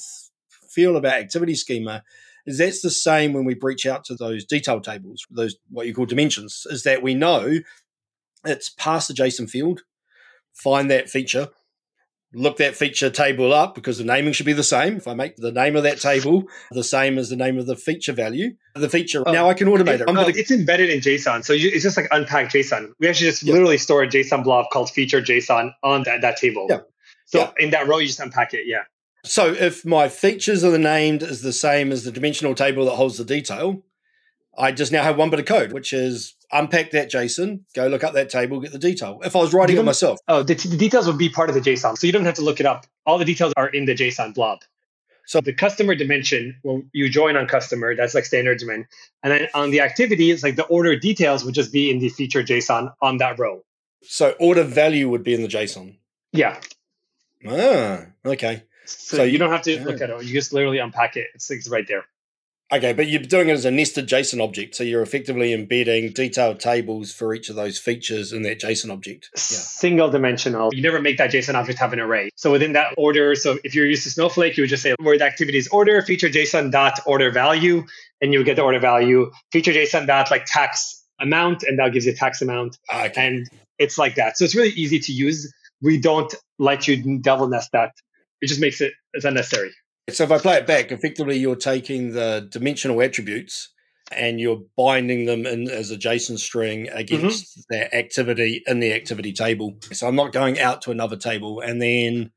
[0.48, 2.04] feel about activity schema
[2.46, 5.94] is that's the same when we breach out to those detail tables, those what you
[5.94, 7.58] call dimensions, is that we know
[8.44, 9.80] it's past the JSON field,
[10.52, 11.48] find that feature,
[12.34, 14.96] look that feature table up because the naming should be the same.
[14.96, 17.76] If I make the name of that table the same as the name of the
[17.76, 20.00] feature value, the feature oh, now I can automate it.
[20.02, 20.08] it.
[20.08, 22.92] Oh, it's embedded in JSON, so you, it's just like unpack JSON.
[22.98, 23.54] We actually just yep.
[23.54, 26.66] literally store a JSON blob called feature JSON on that, that table.
[26.68, 26.80] Yeah.
[27.26, 28.66] So in that row, you just unpack it.
[28.66, 28.82] Yeah.
[29.24, 33.16] So if my features are named as the same as the dimensional table that holds
[33.16, 33.82] the detail,
[34.56, 38.04] I just now have one bit of code, which is unpack that JSON, go look
[38.04, 39.20] up that table, get the detail.
[39.24, 40.20] If I was writing it myself.
[40.28, 41.98] Oh, the, the, details would be part of the JSON.
[41.98, 42.86] So you don't have to look it up.
[43.04, 44.60] All the details are in the JSON blob.
[45.26, 48.86] So the customer dimension, when you join on customer, that's like standard dimension.
[49.22, 52.08] And then on the activity, it's like the order details would just be in the
[52.08, 53.62] feature JSON on that row.
[54.02, 55.96] So order value would be in the JSON.
[56.32, 56.60] Yeah.
[57.46, 58.64] Ah, okay.
[58.84, 59.84] So, so you don't have to yeah.
[59.84, 60.24] look at it.
[60.24, 61.28] You just literally unpack it.
[61.34, 62.04] It's, it's right there.
[62.72, 64.74] Okay, but you're doing it as a nested JSON object.
[64.74, 69.28] So you're effectively embedding detailed tables for each of those features in that JSON object.
[69.34, 69.38] Yeah.
[69.38, 70.70] Single dimensional.
[70.72, 72.30] You never make that JSON object have an array.
[72.36, 75.18] So within that order, so if you're used to Snowflake, you would just say where
[75.18, 77.84] the activity is order, feature JSON dot order value,
[78.20, 81.92] and you would get the order value, feature JSON dot like tax amount, and that
[81.92, 82.78] gives you tax amount.
[82.90, 83.26] Ah, okay.
[83.26, 83.48] And
[83.78, 84.38] it's like that.
[84.38, 85.52] So it's really easy to use.
[85.82, 87.92] We don't let you double nest that
[88.40, 89.70] it just makes it it's unnecessary.
[90.10, 93.70] So if I play it back, effectively you're taking the dimensional attributes
[94.12, 97.60] and you're binding them in as a JSON string against mm-hmm.
[97.70, 99.76] that activity in the activity table.
[99.92, 101.60] So I'm not going out to another table.
[101.60, 102.30] And then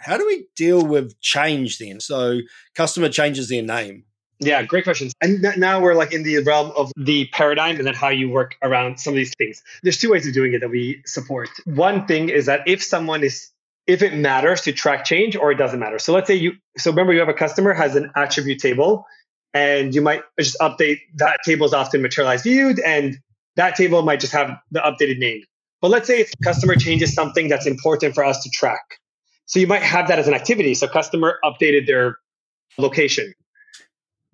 [0.00, 2.00] how do we deal with change then?
[2.00, 2.40] So
[2.74, 4.04] customer changes their name.
[4.40, 5.12] Yeah, great questions.
[5.20, 8.56] And now we're like in the realm of the paradigm and then how you work
[8.62, 9.62] around some of these things.
[9.82, 11.48] There's two ways of doing it that we support.
[11.64, 13.50] One thing is that if someone is
[13.86, 15.98] if it matters to track change or it doesn't matter.
[15.98, 19.06] So let's say you, so remember you have a customer has an attribute table
[19.54, 23.18] and you might just update that table is often materialized viewed and
[23.56, 25.42] that table might just have the updated name.
[25.80, 29.00] But let's say if customer changes something that's important for us to track.
[29.46, 30.74] So you might have that as an activity.
[30.74, 32.16] So customer updated their
[32.78, 33.34] location.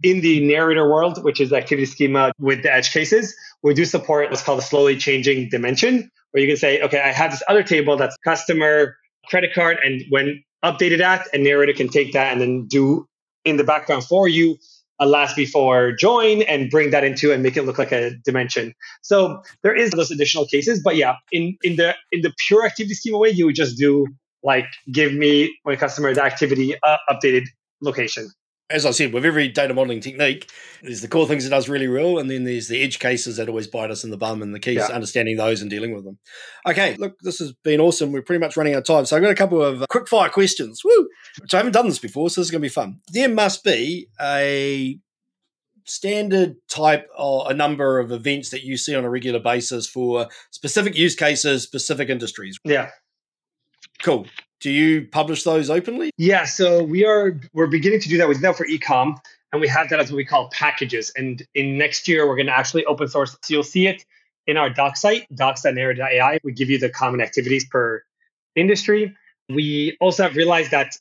[0.02, 3.84] In the narrator world, which is the activity schema with the edge cases, we do
[3.84, 7.42] support what's called a slowly changing dimension, where you can say, okay, I have this
[7.48, 8.96] other table that's customer
[9.26, 13.06] credit card and when updated at a narrator can take that and then do
[13.44, 14.56] in the background for you
[15.00, 18.74] a last before join and bring that into and make it look like a dimension.
[19.02, 22.94] So there is those additional cases, but yeah, in in the in the pure activity
[22.94, 24.06] schema way, you would just do
[24.42, 27.44] like give me my customer the activity uh, updated
[27.80, 28.28] location
[28.70, 30.50] as I said, with every data modeling technique,
[30.82, 33.48] there's the core things it does really well, and then there's the edge cases that
[33.48, 36.04] always bite us in the bum, and the key is understanding those and dealing with
[36.04, 36.18] them.
[36.66, 38.12] Okay, look, this has been awesome.
[38.12, 40.06] We're pretty much running out of time, so I've got a couple of uh, quick
[40.06, 40.82] fire questions.
[40.84, 41.08] Woo!
[41.40, 43.00] Which I haven't done this before, so this is going to be fun.
[43.12, 44.98] There must be a
[45.84, 50.28] standard type or a number of events that you see on a regular basis for
[50.50, 52.58] specific use cases, specific industries.
[52.64, 52.90] Yeah.
[54.02, 54.26] Cool.
[54.60, 56.10] Do you publish those openly?
[56.16, 58.28] Yeah, so we are we're beginning to do that.
[58.28, 59.16] We did that for ecom,
[59.52, 61.12] and we have that as what we call packages.
[61.16, 63.36] And in next year, we're going to actually open source.
[63.42, 64.04] So you'll see it
[64.48, 68.02] in our doc site, docs.narrator.ai, we give you the common activities per
[68.56, 69.14] industry.
[69.50, 70.96] We also have realized that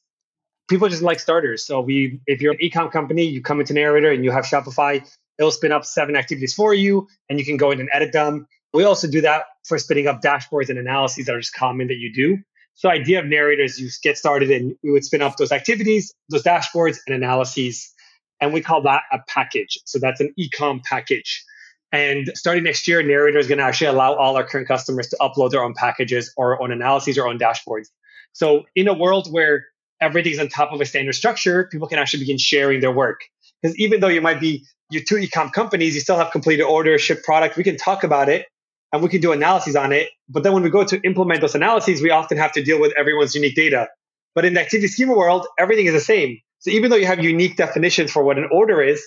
[0.69, 1.65] people just like starters.
[1.65, 5.09] So we, if you're an ecom company, you come into Narrator and you have Shopify,
[5.39, 8.47] it'll spin up seven activities for you, and you can go in and edit them.
[8.73, 11.97] We also do that for spinning up dashboards and analyses that are just common that
[11.97, 12.39] you do.
[12.77, 16.43] So idea of narrators, you get started and we would spin up those activities, those
[16.43, 17.91] dashboards and analyses.
[18.39, 19.79] And we call that a package.
[19.85, 21.43] So that's an ecom package.
[21.91, 25.17] And starting next year, Narrator is going to actually allow all our current customers to
[25.19, 27.87] upload their own packages or own analyses or own dashboards.
[28.33, 29.65] So in a world where
[29.99, 33.21] everything's on top of a standard structure, people can actually begin sharing their work.
[33.61, 36.99] Because even though you might be your two ecom companies, you still have completed order,
[36.99, 37.57] ship product.
[37.57, 38.45] We can talk about it
[38.91, 40.09] and we can do analyses on it.
[40.29, 42.93] But then when we go to implement those analyses, we often have to deal with
[42.97, 43.87] everyone's unique data.
[44.35, 46.37] But in the activity schema world, everything is the same.
[46.59, 49.03] So even though you have unique definitions for what an order is,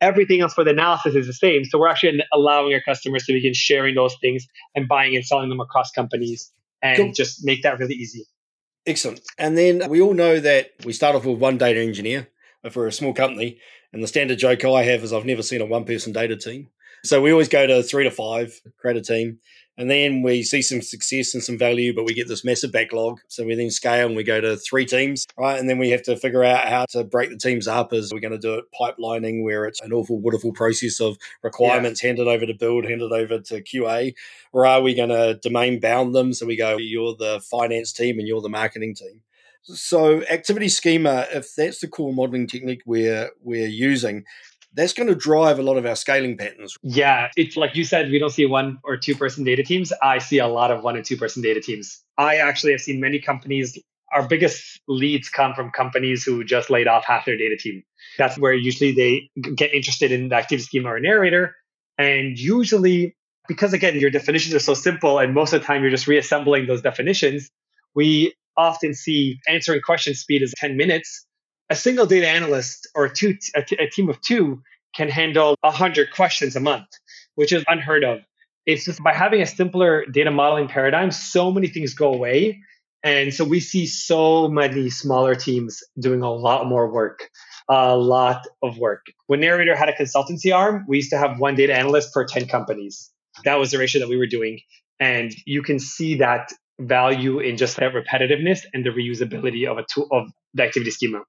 [0.00, 1.64] everything else for the analysis is the same.
[1.64, 5.48] So we're actually allowing our customers to begin sharing those things and buying and selling
[5.48, 6.50] them across companies
[6.82, 7.12] and cool.
[7.12, 8.24] just make that really easy.
[8.86, 9.20] Excellent.
[9.38, 12.28] And then we all know that we start off with one data engineer
[12.70, 13.58] for a small company.
[13.92, 16.68] And the standard joke I have is I've never seen a one person data team.
[17.04, 19.38] So we always go to three to five, create a team.
[19.80, 23.18] And then we see some success and some value, but we get this massive backlog.
[23.28, 25.58] So we then scale and we go to three teams, right?
[25.58, 27.94] And then we have to figure out how to break the teams up.
[27.94, 32.02] Is we're going to do it pipelining where it's an awful, wonderful process of requirements
[32.02, 32.08] yeah.
[32.08, 34.12] handed over to build, handed over to QA?
[34.52, 36.34] Or are we going to domain bound them?
[36.34, 39.22] So we go, you're the finance team and you're the marketing team.
[39.62, 44.24] So activity schema, if that's the core modeling technique we're we're using,
[44.74, 46.76] that's going to drive a lot of our scaling patterns.
[46.82, 49.92] Yeah, it's like you said, we don't see one or two person data teams.
[50.02, 52.02] I see a lot of one and two person data teams.
[52.18, 53.78] I actually have seen many companies.
[54.12, 57.82] Our biggest leads come from companies who just laid off half their data team.
[58.18, 61.54] That's where usually they get interested in the activity schema or narrator.
[61.98, 63.16] And usually,
[63.46, 66.66] because again, your definitions are so simple, and most of the time you're just reassembling
[66.66, 67.50] those definitions,
[67.94, 71.26] we often see answering question speed is 10 minutes
[71.70, 74.62] a single data analyst or two, a, t- a team of two
[74.94, 76.88] can handle 100 questions a month,
[77.36, 78.18] which is unheard of.
[78.66, 82.60] It's just by having a simpler data modeling paradigm, so many things go away.
[83.02, 87.30] And so we see so many smaller teams doing a lot more work,
[87.68, 89.06] a lot of work.
[89.26, 92.46] When Narrator had a consultancy arm, we used to have one data analyst per 10
[92.48, 93.10] companies.
[93.44, 94.60] That was the ratio that we were doing.
[94.98, 99.86] And you can see that value in just that repetitiveness and the reusability of a
[99.90, 101.22] tool of the activity schema.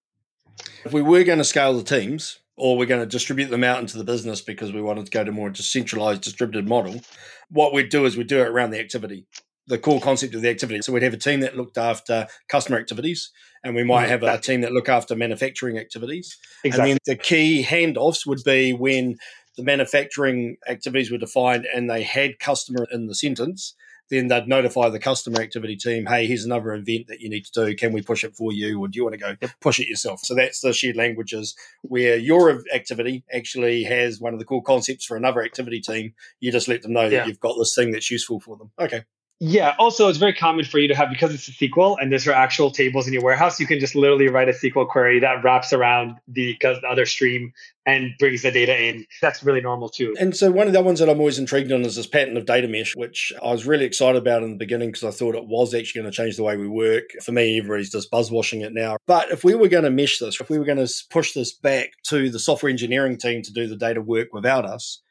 [0.86, 3.80] If we were going to scale the teams, or we're going to distribute them out
[3.80, 7.02] into the business because we wanted to go to more decentralized distributed model,
[7.50, 9.26] what we'd do is we'd do it around the activity,
[9.68, 10.82] the core concept of the activity.
[10.82, 13.32] So we'd have a team that looked after customer activities,
[13.64, 14.10] and we might mm.
[14.10, 16.38] have a team that look after manufacturing activities.
[16.64, 16.92] Exactly.
[16.92, 19.18] And then the key handoffs would be when
[19.58, 23.76] the manufacturing activities were defined and they had customer in the sentence
[24.12, 27.66] then they'd notify the customer activity team, hey, here's another event that you need to
[27.66, 27.76] do.
[27.76, 28.80] Can we push it for you?
[28.80, 30.20] Or do you want to go push it yourself?
[30.20, 35.06] So that's the shared languages where your activity actually has one of the core concepts
[35.06, 36.14] for another activity team.
[36.42, 37.10] You just let them know yeah.
[37.10, 38.72] that you've got this thing that's useful for them.
[38.78, 39.06] Okay.
[39.44, 39.74] Yeah.
[39.80, 42.70] Also, it's very common for you to have because it's a SQL and there's actual
[42.70, 43.60] tables in your warehouse.
[43.60, 47.52] You can just literally write a SQL query that wraps around the, the other stream
[47.88, 49.04] and brings the data in.
[49.20, 50.16] That's really normal too.
[50.20, 52.46] And so one of the ones that I'm always intrigued on is this pattern of
[52.46, 55.48] data mesh, which I was really excited about in the beginning because I thought it
[55.48, 57.06] was actually going to change the way we work.
[57.24, 58.98] For me, everybody's just buzzwashing it now.
[59.08, 61.52] But if we were going to mesh this, if we were going to push this
[61.52, 65.02] back to the software engineering team to do the data work without us,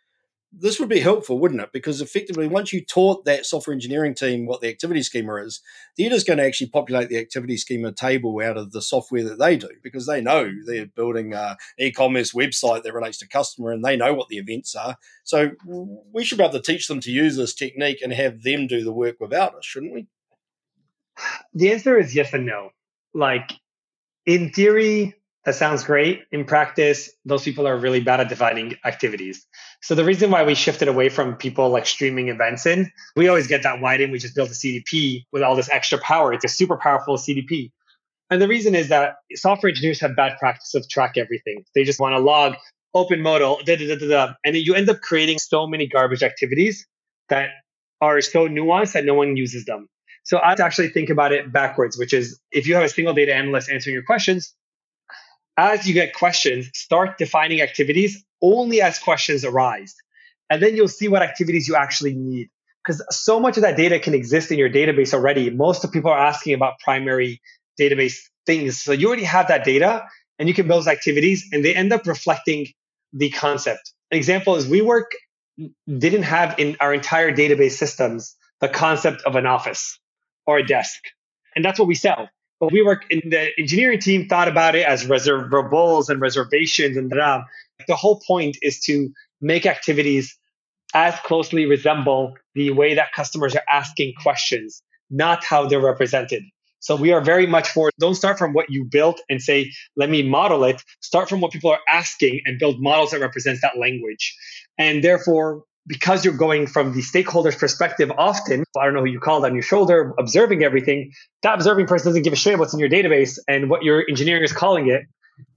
[0.53, 1.73] this would be helpful, wouldn't it?
[1.73, 5.61] Because effectively, once you taught that software engineering team what the activity schema is,
[5.97, 9.39] they're just going to actually populate the activity schema table out of the software that
[9.39, 13.85] they do because they know they're building an e-commerce website that relates to customer and
[13.85, 14.97] they know what the events are.
[15.23, 15.53] So
[16.13, 18.83] we should be able to teach them to use this technique and have them do
[18.83, 20.09] the work without us, shouldn't we?
[21.55, 22.71] The answer is yes and no.
[23.15, 23.53] Like
[24.27, 26.23] in theory, that sounds great.
[26.33, 29.47] In practice, those people are really bad at defining activities.
[29.81, 33.47] So the reason why we shifted away from people like streaming events in, we always
[33.47, 36.35] get that why didn't we just build a CDP with all this extra power?
[36.35, 37.71] It's a super powerful CDP.
[38.29, 41.65] And the reason is that software engineers have bad practice of track everything.
[41.75, 42.55] They just want to log
[42.93, 44.33] open modal, da, da, da, da, da.
[44.45, 46.87] and then you end up creating so many garbage activities
[47.29, 47.51] that
[48.01, 49.89] are so nuanced that no one uses them.
[50.25, 53.35] So I actually think about it backwards, which is if you have a single data
[53.35, 54.55] analyst answering your questions,
[55.61, 59.95] as you get questions, start defining activities only as questions arise.
[60.49, 62.49] And then you'll see what activities you actually need.
[62.83, 65.51] Because so much of that data can exist in your database already.
[65.51, 67.43] Most of people are asking about primary
[67.79, 68.81] database things.
[68.81, 70.05] So you already have that data
[70.39, 72.69] and you can build activities and they end up reflecting
[73.13, 73.93] the concept.
[74.11, 75.11] An example is WeWork
[75.87, 79.99] didn't have in our entire database systems the concept of an office
[80.47, 81.01] or a desk.
[81.55, 82.31] And that's what we sell.
[82.61, 87.43] But WeWork in the engineering team thought about it as reservables and reservations and da.
[87.89, 90.37] The whole point is to make activities
[90.95, 96.43] as closely resemble the way that customers are asking questions, not how they're represented.
[96.81, 100.11] So we are very much for don't start from what you built and say, let
[100.11, 100.83] me model it.
[101.01, 104.37] Start from what people are asking and build models that represents that language.
[104.79, 109.19] And therefore, because you're going from the stakeholder's perspective often, I don't know who you
[109.19, 111.11] called on your shoulder, observing everything,
[111.43, 114.45] that observing person doesn't give a shit what's in your database and what your engineering
[114.45, 115.03] is calling it.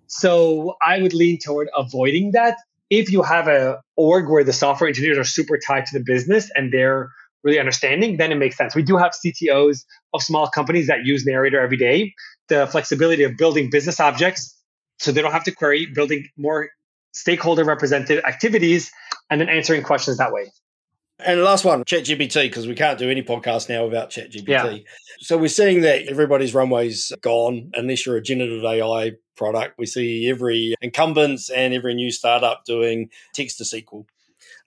[0.07, 2.57] So I would lean toward avoiding that.
[2.89, 6.49] If you have a org where the software engineers are super tied to the business
[6.55, 7.11] and they're
[7.43, 8.73] really understanding, then it makes sense.
[8.73, 12.15] We do have CTOs of small companies that use Narrator every day.
[12.47, 14.59] The flexibility of building business objects
[14.97, 16.69] so they don't have to query, building more
[17.11, 18.91] stakeholder represented activities,
[19.33, 20.45] and then answering questions that way.
[21.25, 24.47] And the last one, ChatGPT, because we can't do any podcast now without ChatGPT.
[24.47, 24.77] Yeah.
[25.19, 29.79] So we're seeing that everybody's runway's gone unless you're a generative AI product.
[29.79, 34.05] We see every incumbents and every new startup doing text to SQL.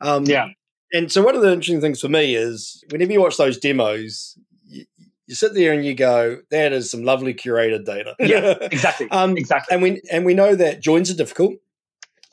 [0.00, 0.48] Um, yeah.
[0.92, 4.36] And so one of the interesting things for me is whenever you watch those demos,
[4.66, 4.84] you,
[5.28, 9.10] you sit there and you go, "That is some lovely curated data." Yeah, exactly.
[9.10, 9.74] um, exactly.
[9.74, 11.54] And we and we know that joins are difficult.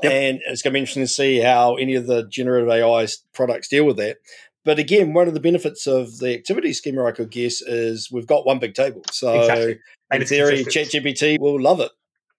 [0.01, 0.11] Yep.
[0.11, 3.67] And it's going to be interesting to see how any of the generative AI products
[3.67, 4.17] deal with that.
[4.65, 8.27] But again, one of the benefits of the activity schema, I could guess, is we've
[8.27, 9.01] got one big table.
[9.11, 9.79] So exactly.
[10.13, 11.91] in theory, ChatGPT will love it.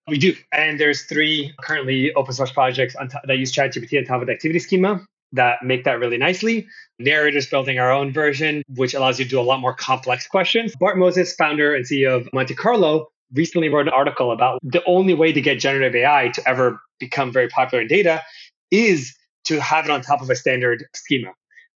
[0.09, 0.35] We do.
[0.53, 4.33] And there's three currently open source projects top, that use ChatGPT on top of the
[4.33, 6.67] activity schema that make that really nicely.
[6.99, 10.75] Narrator's building our own version, which allows you to do a lot more complex questions.
[10.77, 15.15] Barr Moses, founder and CEO of Monte Carlo, recently wrote an article about the only
[15.15, 18.22] way to get generative AI to ever become very popular in data
[18.70, 19.14] is
[19.45, 21.32] to have it on top of a standard schema.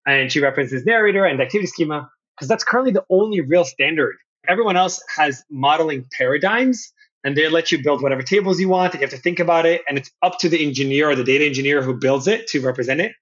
[0.06, 4.16] And she references narrator and activity schema because that's currently the only real standard.
[4.46, 6.92] Everyone else has modeling paradigms
[7.24, 8.94] and they let you build whatever tables you want.
[8.94, 11.44] You have to think about it, and it's up to the engineer or the data
[11.44, 13.12] engineer who builds it to represent it.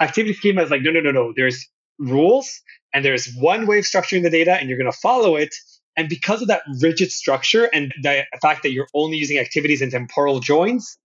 [0.00, 1.32] Activity schema is like, no, no, no, no.
[1.34, 1.66] There's
[1.98, 2.60] rules,
[2.92, 5.54] and there's one way of structuring the data, and you're going to follow it.
[5.96, 9.90] And because of that rigid structure and the fact that you're only using activities and
[9.90, 10.96] temporal joins,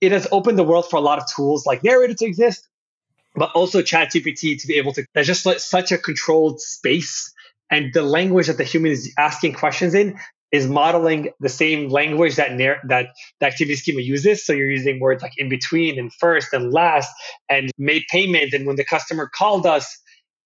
[0.00, 2.68] it has opened the world for a lot of tools like Narrator to exist,
[3.34, 5.04] but also ChatGPT to be able to.
[5.14, 7.32] There's just like such a controlled space,
[7.70, 10.18] and the language that the human is asking questions in
[10.52, 12.58] is modeling the same language that
[12.88, 13.06] that
[13.40, 14.44] the activity schema uses.
[14.44, 17.10] So you're using words like in between and first and last
[17.48, 20.01] and made payment and when the customer called us.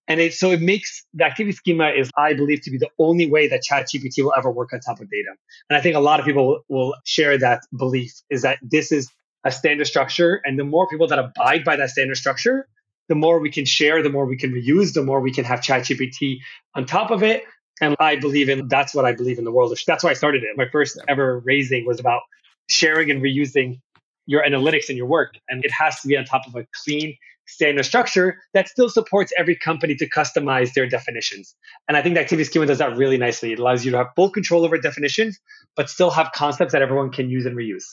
[0.08, 3.28] And it, so it makes the activity schema is, I believe, to be the only
[3.28, 5.30] way that ChatGPT will ever work on top of data.
[5.68, 8.92] And I think a lot of people will, will share that belief is that this
[8.92, 9.10] is
[9.44, 10.40] a standard structure.
[10.44, 12.68] And the more people that abide by that standard structure,
[13.08, 15.60] the more we can share, the more we can reuse, the more we can have
[15.60, 16.38] ChatGPT
[16.74, 17.44] on top of it.
[17.80, 19.76] And I believe in that's what I believe in the world.
[19.86, 20.50] That's why I started it.
[20.56, 22.22] My first ever raising was about
[22.68, 23.80] sharing and reusing
[24.26, 25.34] your analytics and your work.
[25.48, 27.16] And it has to be on top of a clean
[27.46, 31.54] standard structure that still supports every company to customize their definitions.
[31.88, 33.52] And I think the activity schema does that really nicely.
[33.52, 35.38] It allows you to have full control over definitions,
[35.76, 37.84] but still have concepts that everyone can use and reuse.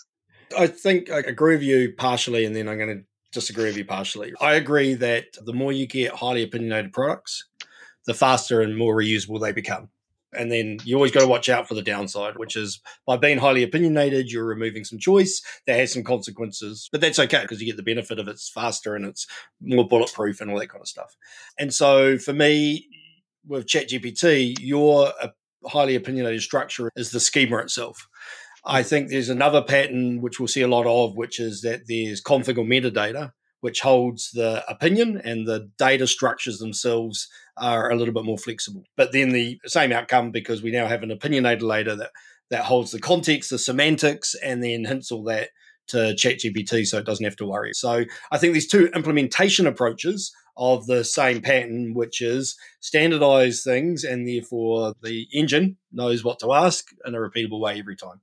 [0.58, 3.86] I think I agree with you partially, and then I'm going to disagree with you
[3.86, 4.34] partially.
[4.42, 7.46] I agree that the more you get highly opinionated products,
[8.06, 9.90] the faster and more reusable they become.
[10.38, 13.38] And then you always got to watch out for the downside, which is by being
[13.38, 16.90] highly opinionated, you're removing some choice that has some consequences.
[16.92, 19.28] But that's okay because you get the benefit of it's faster and it's
[19.62, 21.16] more bulletproof and all that kind of stuff.
[21.60, 22.88] And so for me,
[23.46, 25.12] with ChatGPT, your
[25.66, 28.08] highly opinionated structure is the schema itself.
[28.66, 32.22] I think there's another pattern which we'll see a lot of, which is that there's
[32.22, 33.34] config or metadata,
[33.64, 38.84] which holds the opinion and the data structures themselves are a little bit more flexible.
[38.98, 42.12] But then the same outcome because we now have an opinionated data that
[42.50, 45.52] that holds the context, the semantics, and then hints all that
[45.88, 47.72] to ChatGPT so it doesn't have to worry.
[47.74, 54.04] So I think these two implementation approaches of the same pattern, which is standardize things
[54.04, 58.20] and therefore the engine knows what to ask in a repeatable way every time.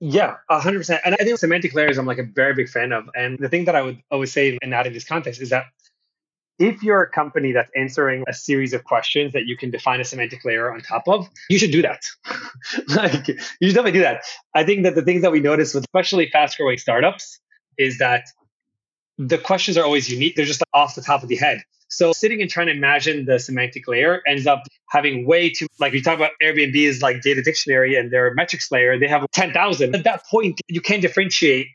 [0.00, 1.00] Yeah, hundred percent.
[1.04, 3.08] And I think semantic layers I'm like a very big fan of.
[3.14, 5.66] And the thing that I would always say and that in this context is that
[6.58, 10.04] if you're a company that's answering a series of questions that you can define a
[10.04, 12.04] semantic layer on top of, you should do that.
[12.88, 13.36] like you
[13.68, 14.22] should definitely do that.
[14.54, 17.38] I think that the things that we notice with especially fast growing startups
[17.78, 18.24] is that
[19.18, 20.36] the questions are always unique.
[20.36, 21.62] They're just off the top of the head.
[21.92, 25.92] So sitting and trying to imagine the semantic layer ends up having way too, like
[25.92, 29.94] we talk about Airbnb is like data dictionary and their metrics layer, they have 10,000.
[29.94, 31.66] At that point, you can't differentiate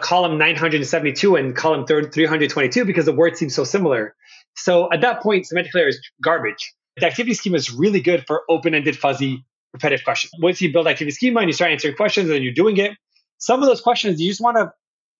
[0.00, 4.14] column 972 and column 322 because the words seem so similar.
[4.56, 6.74] So at that point, semantic layer is garbage.
[6.98, 10.32] The activity schema is really good for open-ended, fuzzy, repetitive questions.
[10.38, 12.92] Once you build activity schema and you start answering questions and you're doing it,
[13.38, 14.70] some of those questions you just want to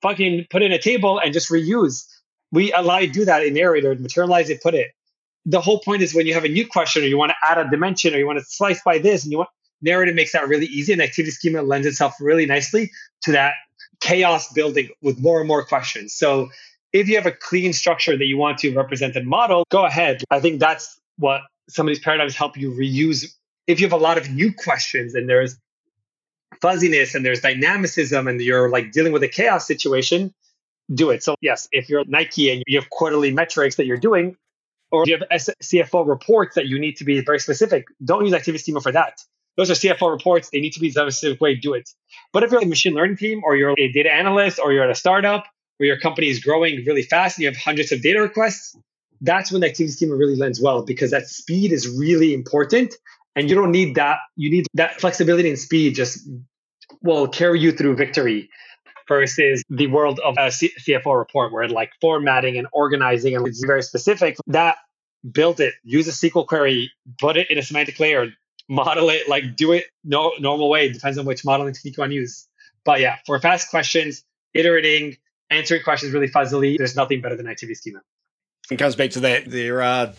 [0.03, 2.05] fucking put in a table and just reuse.
[2.53, 4.91] We allow you to do that in Narrator, materialize it, put it.
[5.47, 7.59] The whole point is when you have a new question or you want to add
[7.59, 9.51] a dimension or you want to slice by this and you want
[9.83, 12.91] Narrator makes that really easy and activity schema lends itself really nicely
[13.23, 13.55] to that
[14.01, 16.13] chaos building with more and more questions.
[16.13, 16.49] So
[16.93, 20.23] if you have a clean structure that you want to represent and model, go ahead.
[20.31, 23.27] I think that's what some of these paradigms help you reuse.
[23.67, 25.57] If you have a lot of new questions and there's
[26.61, 30.35] fuzziness and there's dynamicism and you're like dealing with a chaos situation,
[30.93, 31.23] do it.
[31.23, 34.37] So, yes, if you're Nike and you have quarterly metrics that you're doing,
[34.91, 38.63] or you have CFO reports that you need to be very specific, don't use activity
[38.63, 39.21] schema for that.
[39.57, 40.51] Those are CFO reports.
[40.51, 41.55] They need to be a specific way.
[41.55, 41.91] Do it.
[42.33, 44.91] But if you're a machine learning team or you're a data analyst or you're at
[44.91, 45.45] a startup
[45.77, 48.77] where your company is growing really fast and you have hundreds of data requests,
[49.21, 52.95] that's when the activity schema really lends well because that speed is really important.
[53.37, 54.19] And you don't need that.
[54.37, 56.27] You need that flexibility and speed just
[57.03, 58.49] will carry you through victory
[59.11, 63.83] versus the world of a CFO report where like formatting and organizing and it's very
[63.83, 64.37] specific.
[64.47, 64.77] That
[65.33, 68.29] built it, use a SQL query, put it in a semantic layer,
[68.69, 70.87] model it, like do it no normal way.
[70.87, 72.47] It depends on which modeling technique you want to use.
[72.85, 75.17] But yeah, for fast questions, iterating,
[75.51, 78.03] answering questions really fuzzily, there's nothing better than activity schema.
[78.71, 79.51] It comes back to that.
[79.51, 80.13] There are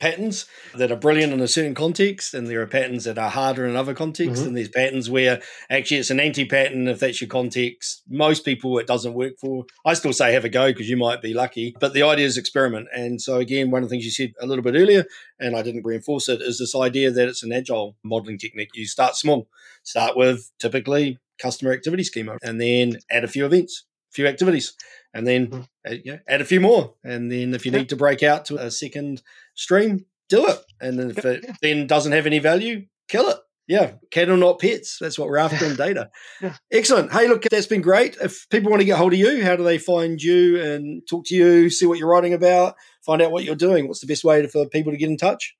[0.00, 3.66] patterns that are brilliant in a certain context, and there are patterns that are harder
[3.66, 4.40] in other contexts.
[4.40, 4.48] Mm-hmm.
[4.48, 5.40] And there's patterns where
[5.70, 8.02] actually it's an anti pattern if that's your context.
[8.08, 9.64] Most people it doesn't work for.
[9.84, 12.36] I still say have a go because you might be lucky, but the idea is
[12.36, 12.88] experiment.
[12.94, 15.04] And so, again, one of the things you said a little bit earlier,
[15.38, 18.70] and I didn't reinforce it, is this idea that it's an agile modeling technique.
[18.74, 19.48] You start small,
[19.82, 24.74] start with typically customer activity schema, and then add a few events, few activities
[25.14, 25.60] and then mm-hmm.
[25.88, 26.94] uh, you know, add a few more.
[27.04, 29.22] And then if you need to break out to a second
[29.54, 30.58] stream, do it.
[30.80, 33.38] And then if it then doesn't have any value, kill it.
[33.66, 34.96] Yeah, cattle, not pets.
[34.98, 36.10] That's what we're after in data.
[36.40, 36.56] yeah.
[36.72, 37.12] Excellent.
[37.12, 38.16] Hey, look, that's been great.
[38.16, 41.26] If people want to get hold of you, how do they find you and talk
[41.26, 43.86] to you, see what you're writing about, find out what you're doing?
[43.86, 45.54] What's the best way for people to get in touch?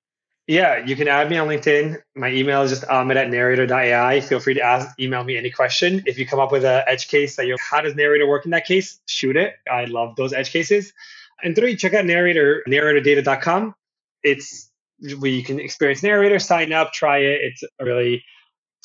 [0.49, 2.01] Yeah, you can add me on LinkedIn.
[2.17, 4.21] My email is just ahmed at narrator.ai.
[4.23, 6.03] Feel free to ask, email me any question.
[6.07, 8.53] If you come up with an edge case that you're, how does narrator work in
[8.53, 8.99] that case?
[9.05, 9.57] Shoot it.
[9.71, 10.95] I love those edge cases.
[11.43, 13.75] And three, check out narrator, narratordata.com.
[14.23, 14.71] It's
[15.19, 17.41] where you can experience narrator, sign up, try it.
[17.43, 18.25] It's really,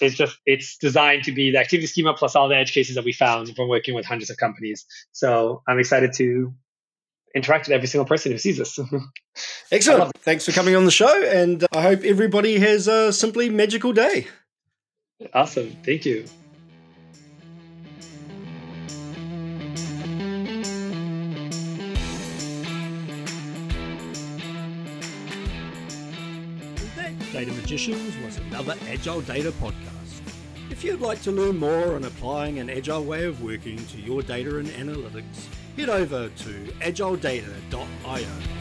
[0.02, 3.06] it's just, it's designed to be the activity schema plus all the edge cases that
[3.06, 4.86] we found from working with hundreds of companies.
[5.14, 6.54] So I'm excited to
[7.34, 8.80] interact with every single person who sees us.
[9.72, 10.18] Excellent.
[10.20, 14.28] Thanks for coming on the show, and I hope everybody has a simply magical day.
[15.34, 15.76] Awesome.
[15.84, 16.26] Thank you.
[27.32, 30.22] Data Magicians was another Agile Data podcast.
[30.70, 34.22] If you'd like to learn more on applying an agile way of working to your
[34.22, 35.48] data and analytics,
[35.78, 36.52] head over to
[36.82, 38.53] agiledata.io.